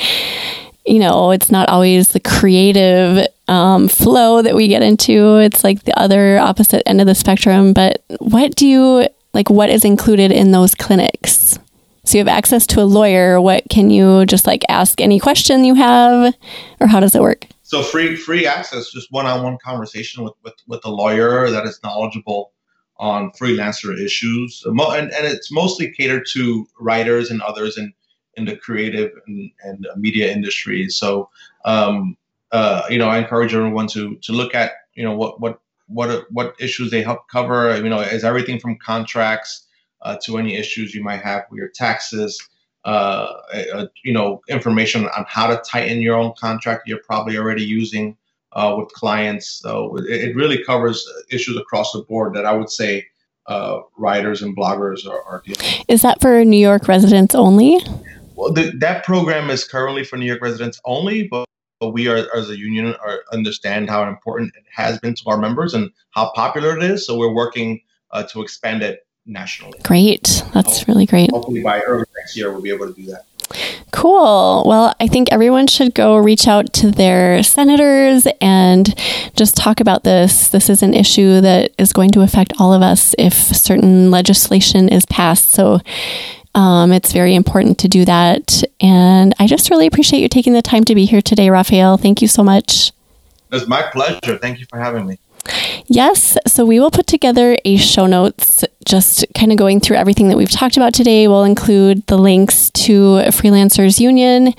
you 0.87 0.98
know, 0.98 1.30
it's 1.30 1.50
not 1.50 1.70
always 1.70 2.08
the 2.08 2.20
creative 2.20 3.26
um, 3.48 3.88
flow 3.88 4.42
that 4.42 4.54
we 4.54 4.68
get 4.68 4.82
into. 4.82 5.37
It's 5.38 5.64
like 5.64 5.84
the 5.84 5.98
other 5.98 6.38
opposite 6.38 6.82
end 6.87 7.00
of 7.00 7.06
the 7.06 7.14
spectrum. 7.14 7.72
But 7.72 8.04
what 8.18 8.54
do 8.54 8.66
you 8.66 9.08
like? 9.34 9.50
What 9.50 9.70
is 9.70 9.84
included 9.84 10.32
in 10.32 10.52
those 10.52 10.74
clinics? 10.74 11.58
So 12.04 12.16
you 12.16 12.20
have 12.20 12.28
access 12.28 12.66
to 12.68 12.80
a 12.80 12.84
lawyer. 12.84 13.40
What 13.40 13.64
can 13.68 13.90
you 13.90 14.24
just 14.26 14.46
like 14.46 14.62
ask 14.68 15.00
any 15.00 15.18
question 15.20 15.64
you 15.64 15.74
have, 15.74 16.34
or 16.80 16.87
how 16.87 17.00
does 17.00 17.14
it 17.14 17.20
work? 17.20 17.46
so 17.68 17.82
free 17.82 18.16
free 18.16 18.46
access, 18.46 18.90
just 18.90 19.12
one-on-one 19.12 19.58
conversation 19.62 20.24
with 20.24 20.32
with, 20.42 20.54
with 20.66 20.80
a 20.84 20.90
lawyer 20.90 21.50
that 21.50 21.66
is 21.66 21.78
knowledgeable 21.84 22.52
on 22.96 23.30
freelancer 23.32 23.96
issues, 24.02 24.62
and, 24.64 24.80
and 24.80 25.26
it's 25.26 25.52
mostly 25.52 25.92
catered 25.92 26.26
to 26.32 26.66
writers 26.80 27.30
and 27.30 27.42
others 27.42 27.76
in 27.76 27.92
in 28.37 28.46
the 28.46 28.56
creative 28.56 29.11
and, 29.26 29.50
and 29.62 29.87
media 29.96 30.32
industry. 30.32 30.88
So, 30.88 31.28
um, 31.66 32.16
uh, 32.52 32.82
you 32.88 32.98
know, 32.98 33.08
I 33.08 33.18
encourage 33.18 33.54
everyone 33.54 33.87
to 33.88 34.16
to 34.16 34.32
look 34.32 34.54
at 34.54 34.72
you 34.94 35.04
know 35.04 35.14
what 35.14 35.40
what 35.40 35.61
what 35.87 36.26
what 36.30 36.54
issues 36.58 36.90
they 36.90 37.02
help 37.02 37.28
cover. 37.28 37.76
You 37.76 37.88
know, 37.88 38.00
is 38.00 38.24
everything 38.24 38.58
from 38.58 38.76
contracts 38.78 39.66
uh, 40.02 40.16
to 40.24 40.38
any 40.38 40.56
issues 40.56 40.94
you 40.94 41.02
might 41.02 41.22
have 41.22 41.44
with 41.50 41.58
your 41.58 41.68
taxes. 41.68 42.40
Uh, 42.84 43.34
uh, 43.74 43.87
you 44.04 44.12
know, 44.12 44.40
information 44.48 45.06
on 45.08 45.24
how 45.28 45.46
to 45.46 45.61
tighten 45.68 46.00
your 46.00 46.16
own 46.16 46.32
contract 46.38 46.84
you're 46.87 47.02
probably 47.04 47.37
already 47.37 47.62
using 47.62 48.16
uh, 48.52 48.74
with 48.78 48.88
clients. 48.92 49.46
So 49.46 49.96
it, 49.96 50.06
it, 50.06 50.37
really 50.37 50.62
covers 50.64 51.06
issues 51.30 51.56
across 51.58 51.92
the 51.92 52.02
board 52.02 52.34
that 52.34 52.46
I 52.46 52.52
would 52.52 52.70
say 52.70 53.06
uh, 53.46 53.80
writers 53.98 54.42
and 54.42 54.56
bloggers 54.56 55.06
are, 55.06 55.22
are 55.22 55.42
dealing. 55.44 55.58
With. 55.61 55.84
Is 55.88 56.02
that 56.02 56.20
for 56.20 56.44
New 56.44 56.56
York 56.56 56.88
residents 56.88 57.34
only? 57.34 57.80
Well, 58.37 58.52
the, 58.52 58.70
that 58.78 59.04
program 59.04 59.50
is 59.50 59.64
currently 59.64 60.04
for 60.04 60.16
New 60.16 60.26
York 60.26 60.40
residents 60.40 60.80
only, 60.84 61.26
but 61.26 61.47
we 61.81 62.09
are 62.09 62.29
as 62.35 62.51
a 62.51 62.59
union 62.59 62.95
are 63.01 63.23
understand 63.33 63.88
how 63.88 64.09
important 64.09 64.53
it 64.57 64.64
has 64.75 64.99
been 64.99 65.14
to 65.14 65.23
our 65.27 65.38
members 65.38 65.75
and 65.75 65.91
how 66.11 66.33
popular 66.35 66.77
it 66.77 66.83
is. 66.83 67.07
So 67.07 67.17
we're 67.17 67.33
working 67.33 67.81
uh, 68.11 68.25
to 68.25 68.43
expand 68.43 68.83
it 68.83 69.07
nationally. 69.27 69.79
Great. 69.85 70.43
That's 70.55 70.88
really 70.88 71.07
great. 71.07 71.31
Hopefully 71.31 71.62
by 71.62 71.81
early 71.83 72.07
next 72.17 72.37
year, 72.37 72.51
we'll 72.51 72.62
be 72.62 72.71
able 72.71 72.88
to 72.88 72.95
do 72.95 73.07
that. 73.07 73.25
Cool. 73.93 74.64
Well, 74.67 74.95
I 75.01 75.07
think 75.07 75.33
everyone 75.33 75.67
should 75.67 75.95
go 75.95 76.17
reach 76.19 76.47
out 76.47 76.73
to 76.75 76.91
their 76.91 77.43
senators 77.43 78.27
and 78.41 78.95
just 79.35 79.57
talk 79.57 79.81
about 79.81 80.05
this. 80.05 80.51
This 80.51 80.69
is 80.69 80.83
an 80.83 80.93
issue 80.93 81.41
that 81.41 81.73
is 81.79 81.95
going 81.95 82.11
to 82.11 82.21
affect 82.21 82.53
all 82.59 82.75
of 82.75 82.83
us 82.83 83.14
if 83.17 83.33
certain 83.33 84.11
legislation 84.11 84.91
is 84.91 85.07
passed. 85.07 85.53
So 85.53 85.81
um, 86.59 86.90
it's 86.90 87.12
very 87.12 87.37
important 87.37 87.79
to 87.79 87.88
do 87.88 88.05
that. 88.05 88.64
And 88.81 89.33
I 89.38 89.47
just 89.47 89.71
really 89.71 89.87
appreciate 89.87 90.21
you 90.21 90.29
taking 90.29 90.55
the 90.55 90.62
time 90.62 90.83
to 90.87 90.94
be 90.97 91.05
here 91.05 91.23
today, 91.23 91.51
Rafael. 91.51 91.97
Thank 91.97 92.21
you 92.21 92.27
so 92.27 92.42
much. 92.42 92.90
It's 93.53 93.68
my 93.68 93.83
pleasure. 93.92 94.37
Thank 94.38 94.59
you 94.59 94.66
for 94.68 94.81
having 94.81 95.07
me. 95.07 95.21
Yes. 95.87 96.37
So 96.49 96.66
we 96.66 96.81
will 96.81 96.90
put 96.90 97.07
together 97.07 97.57
a 97.64 97.77
show 97.77 98.07
notes, 98.07 98.64
just 98.85 99.25
kind 99.37 99.53
of 99.53 99.59
going 99.59 99.79
through 99.79 99.99
everything 99.99 100.31
that 100.31 100.37
we've 100.37 100.51
talked 100.51 100.77
about 100.77 100.94
today. 100.94 101.29
We'll 101.29 101.44
include 101.44 102.05
the 102.09 102.18
links 102.18 102.71
to 102.71 103.23
Freelancers 103.31 104.01
Union. 104.01 104.53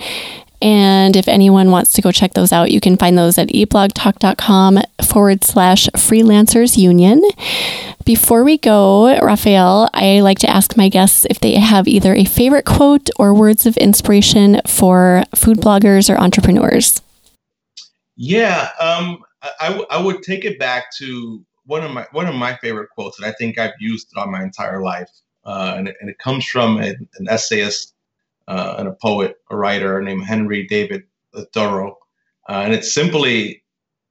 And 0.61 1.15
if 1.15 1.27
anyone 1.27 1.71
wants 1.71 1.93
to 1.93 2.01
go 2.01 2.11
check 2.11 2.33
those 2.33 2.51
out, 2.51 2.71
you 2.71 2.81
can 2.81 2.97
find 2.97 3.17
those 3.17 3.37
at 3.37 3.47
eatblogtalk.com 3.49 4.79
forward 5.03 5.43
slash 5.43 5.87
freelancers 5.95 6.77
union. 6.77 7.21
Before 8.03 8.43
we 8.43 8.57
go, 8.57 9.17
Rafael, 9.21 9.89
I 9.93 10.19
like 10.21 10.39
to 10.39 10.49
ask 10.49 10.75
my 10.75 10.89
guests 10.89 11.25
if 11.29 11.39
they 11.39 11.55
have 11.55 11.87
either 11.87 12.13
a 12.13 12.25
favorite 12.25 12.65
quote 12.65 13.09
or 13.17 13.33
words 13.33 13.65
of 13.65 13.77
inspiration 13.77 14.61
for 14.67 15.23
food 15.35 15.57
bloggers 15.57 16.13
or 16.13 16.19
entrepreneurs. 16.19 17.01
Yeah, 18.17 18.69
um, 18.81 19.23
I, 19.41 19.81
I 19.89 20.01
would 20.01 20.23
take 20.23 20.43
it 20.43 20.59
back 20.59 20.91
to 20.97 21.45
one 21.65 21.83
of 21.83 21.91
my 21.91 22.05
one 22.11 22.27
of 22.27 22.35
my 22.35 22.55
favorite 22.57 22.89
quotes 22.89 23.17
that 23.17 23.27
I 23.27 23.31
think 23.31 23.57
I've 23.57 23.73
used 23.79 24.09
throughout 24.09 24.29
my 24.29 24.43
entire 24.43 24.81
life, 24.81 25.09
uh, 25.45 25.75
and, 25.77 25.87
it, 25.87 25.95
and, 26.01 26.09
it, 26.09 26.17
comes 26.17 26.45
from 26.45 26.79
an, 26.79 27.07
an 27.17 27.27
essayist 27.29 27.93
uh, 28.49 28.75
and 28.79 28.87
a 28.87 28.93
poet, 28.93 29.37
a 29.49 29.55
writer 29.55 30.01
named 30.01 30.25
Henry 30.25 30.67
David 30.67 31.03
Thoreau, 31.53 31.97
uh, 32.49 32.61
and 32.65 32.73
it's 32.73 32.91
simply 32.91 33.63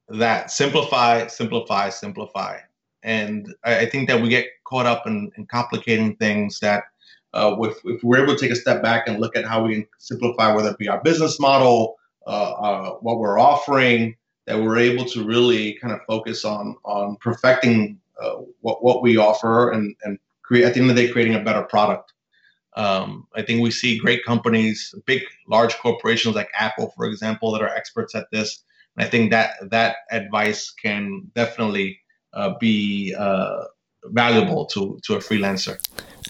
that: 0.09 0.51
simplify, 0.51 1.27
simplify, 1.27 1.91
simplify. 1.91 2.59
And 3.03 3.55
I, 3.65 3.81
I 3.81 3.87
think 3.87 4.09
that 4.09 4.23
we 4.23 4.29
get 4.29 4.47
caught 4.65 4.87
up 4.87 5.07
in, 5.07 5.31
in 5.37 5.47
complicating 5.47 6.17
things 6.17 6.61
that. 6.61 6.85
Uh, 7.35 7.55
if, 7.61 7.77
if, 7.85 8.03
we're 8.03 8.23
able 8.23 8.35
to 8.35 8.41
take 8.41 8.51
a 8.51 8.57
step 8.57 8.83
back 8.83 9.07
and 9.07 9.21
look 9.21 9.37
at 9.37 9.45
how 9.45 9.63
we 9.63 9.75
can 9.75 9.87
simplify, 9.99 10.51
whether 10.51 10.71
it 10.71 10.79
be 10.79 10.89
our 10.89 11.03
business 11.03 11.39
model, 11.39 11.99
uh, 12.27 12.31
uh, 12.31 12.91
what 13.01 13.19
we're 13.19 13.39
offering, 13.39 14.17
that 14.49 14.59
we're 14.59 14.79
able 14.79 15.05
to 15.05 15.23
really 15.25 15.75
kind 15.75 15.93
of 15.93 16.01
focus 16.07 16.45
on 16.45 16.75
on 16.85 17.17
perfecting 17.21 18.01
uh, 18.21 18.37
what 18.63 18.83
what 18.83 19.03
we 19.03 19.19
offer 19.19 19.71
and 19.71 19.95
and 20.05 20.19
create 20.43 20.65
at 20.65 20.75
the 20.75 20.81
end 20.81 20.91
of 20.91 20.97
the 20.97 21.07
day 21.07 21.13
creating 21.13 21.35
a 21.35 21.45
better 21.45 21.63
product. 21.63 22.15
Um, 22.79 23.27
I 23.35 23.43
think 23.43 23.61
we 23.61 23.73
see 23.73 23.99
great 23.99 24.25
companies, 24.25 24.95
big 25.05 25.23
large 25.49 25.77
corporations 25.79 26.37
like 26.37 26.49
Apple, 26.57 26.93
for 26.97 27.07
example, 27.07 27.51
that 27.53 27.61
are 27.61 27.69
experts 27.69 28.15
at 28.15 28.27
this. 28.31 28.63
And 28.97 29.05
I 29.05 29.11
think 29.11 29.33
that 29.33 29.55
that 29.71 29.97
advice 30.13 30.71
can 30.71 31.29
definitely 31.35 31.99
uh, 32.33 32.55
be 32.61 33.15
uh, 33.19 33.65
valuable 34.05 34.65
to 34.67 34.99
to 35.05 35.15
a 35.15 35.19
freelancer. 35.19 35.77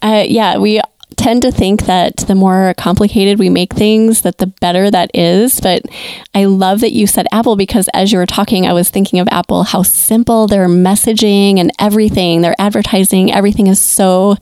Uh, 0.03 0.25
yeah, 0.27 0.57
we 0.57 0.81
tend 1.29 1.43
to 1.43 1.53
think 1.53 1.85
that 1.85 2.17
the 2.27 2.35
more 2.35 2.73
complicated 2.79 3.39
we 3.39 3.51
make 3.51 3.75
things, 3.75 4.23
that 4.23 4.39
the 4.39 4.47
better 4.47 4.91
that 4.91 5.11
is. 5.13 5.61
But 5.61 5.83
I 6.35 6.47
love 6.47 6.81
that 6.81 6.93
you 6.93 7.07
said 7.07 7.27
Apple 7.33 7.55
because 7.55 7.87
as 7.93 8.11
you 8.11 8.17
were 8.17 8.25
talking, 8.25 8.67
I 8.67 8.73
was 8.73 8.89
thinking 8.89 9.21
of 9.21 9.29
Apple, 9.31 9.65
how 9.65 9.83
simple 9.83 10.47
their 10.47 10.69
messaging 10.69 11.59
and 11.59 11.71
everything, 11.79 12.41
their 12.41 12.55
advertising, 12.59 13.31
everything 13.31 13.67
is 13.67 13.79
so 13.79 14.37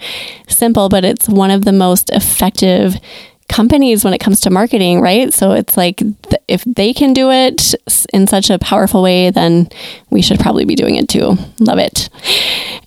simple, 0.46 0.88
but 0.88 1.04
it's 1.04 1.28
one 1.28 1.50
of 1.50 1.64
the 1.64 1.72
most 1.72 2.08
effective 2.10 3.00
companies 3.48 4.04
when 4.04 4.14
it 4.14 4.18
comes 4.18 4.40
to 4.40 4.50
marketing, 4.50 5.00
right? 5.00 5.32
So 5.32 5.52
it's 5.52 5.76
like 5.76 5.98
th- 5.98 6.42
if 6.48 6.64
they 6.64 6.92
can 6.92 7.12
do 7.12 7.30
it 7.30 7.74
in 8.12 8.26
such 8.26 8.50
a 8.50 8.58
powerful 8.58 9.02
way, 9.02 9.30
then 9.30 9.68
we 10.10 10.22
should 10.22 10.38
probably 10.38 10.64
be 10.64 10.74
doing 10.74 10.96
it 10.96 11.08
too. 11.08 11.36
Love 11.60 11.78
it. 11.78 12.08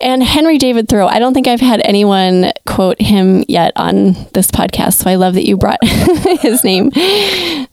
And 0.02 0.24
Henry 0.24 0.58
David 0.58 0.88
Thoreau, 0.88 1.08
I 1.08 1.20
don't 1.20 1.34
think 1.34 1.48
I've 1.48 1.60
had 1.60 1.82
anyone 1.84 2.52
quote 2.66 3.02
him 3.02 3.44
yet 3.48 3.74
on 3.76 4.14
this 4.34 4.50
podcast. 4.52 4.94
So 5.04 5.10
I 5.10 5.16
love 5.16 5.34
that 5.34 5.46
you 5.46 5.58
brought 5.58 5.84
his 5.84 6.64
name. 6.64 6.92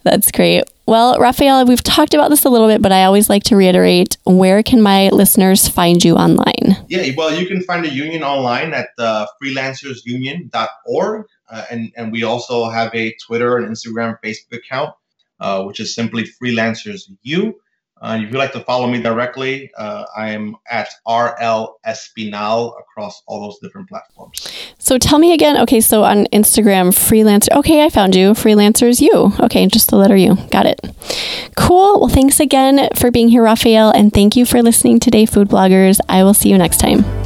That's 0.03 0.31
great. 0.33 0.65
Well, 0.87 1.19
Rafael, 1.19 1.65
we've 1.67 1.83
talked 1.83 2.15
about 2.15 2.31
this 2.31 2.45
a 2.45 2.49
little 2.49 2.69
bit, 2.69 2.81
but 2.81 2.93
I 2.93 3.05
always 3.05 3.29
like 3.29 3.43
to 3.45 3.57
reiterate 3.57 4.17
where 4.25 4.63
can 4.63 4.81
my 4.81 5.09
listeners 5.09 5.67
find 5.67 6.03
you 6.05 6.15
online? 6.15 6.77
Yeah, 6.89 7.11
well, 7.17 7.35
you 7.37 7.47
can 7.49 7.61
find 7.63 7.85
the 7.85 7.89
union 7.89 8.23
online 8.23 8.73
at 8.73 8.91
uh, 8.97 9.27
freelancersunion.org. 9.43 11.27
Uh, 11.49 11.65
and, 11.71 11.93
and 11.97 12.13
we 12.13 12.23
also 12.23 12.69
have 12.69 12.95
a 12.95 13.15
Twitter 13.25 13.59
and 13.59 13.69
Instagram, 13.69 14.19
Facebook 14.25 14.59
account, 14.59 14.95
uh, 15.41 15.63
which 15.65 15.81
is 15.81 15.95
simply 15.95 16.25
Freelancers 16.25 17.03
U. 17.23 17.55
Uh, 18.03 18.19
if 18.21 18.31
you'd 18.31 18.39
like 18.39 18.53
to 18.53 18.61
follow 18.61 18.87
me 18.87 19.01
directly, 19.01 19.71
uh, 19.79 20.05
I 20.15 20.31
am 20.31 20.55
at 20.71 20.89
RL 21.09 21.79
Espinal 21.87 22.79
across 22.79 23.23
all 23.27 23.41
those 23.41 23.59
different 23.61 23.89
platforms. 23.89 24.47
So 24.79 24.99
tell 24.99 25.19
me 25.19 25.33
again. 25.33 25.57
Okay, 25.63 25.81
so 25.81 26.05
on 26.05 26.27
Instagram, 26.27 26.89
freelancer. 26.89 27.57
Okay, 27.57 27.85
I 27.85 27.89
found 27.89 28.15
you. 28.15 28.33
Freelancers 28.33 29.01
you. 29.01 29.33
Okay, 29.41 29.67
just 29.67 29.89
the 29.89 29.97
letter 29.97 30.17
U. 30.17 30.37
Got 30.51 30.67
it. 30.67 30.81
Cool. 31.57 32.01
Well, 32.01 32.11
thanks 32.11 32.39
again 32.39 32.91
for 32.95 33.11
being 33.11 33.31
here, 33.31 33.43
Rafael, 33.43 33.91
and 33.91 34.13
thank 34.13 34.37
you 34.37 34.45
for 34.45 34.63
listening 34.63 35.01
today, 35.01 35.25
food 35.25 35.49
bloggers. 35.49 35.99
I 36.07 36.23
will 36.23 36.35
see 36.35 36.51
you 36.51 36.59
next 36.59 36.79
time. 36.79 37.26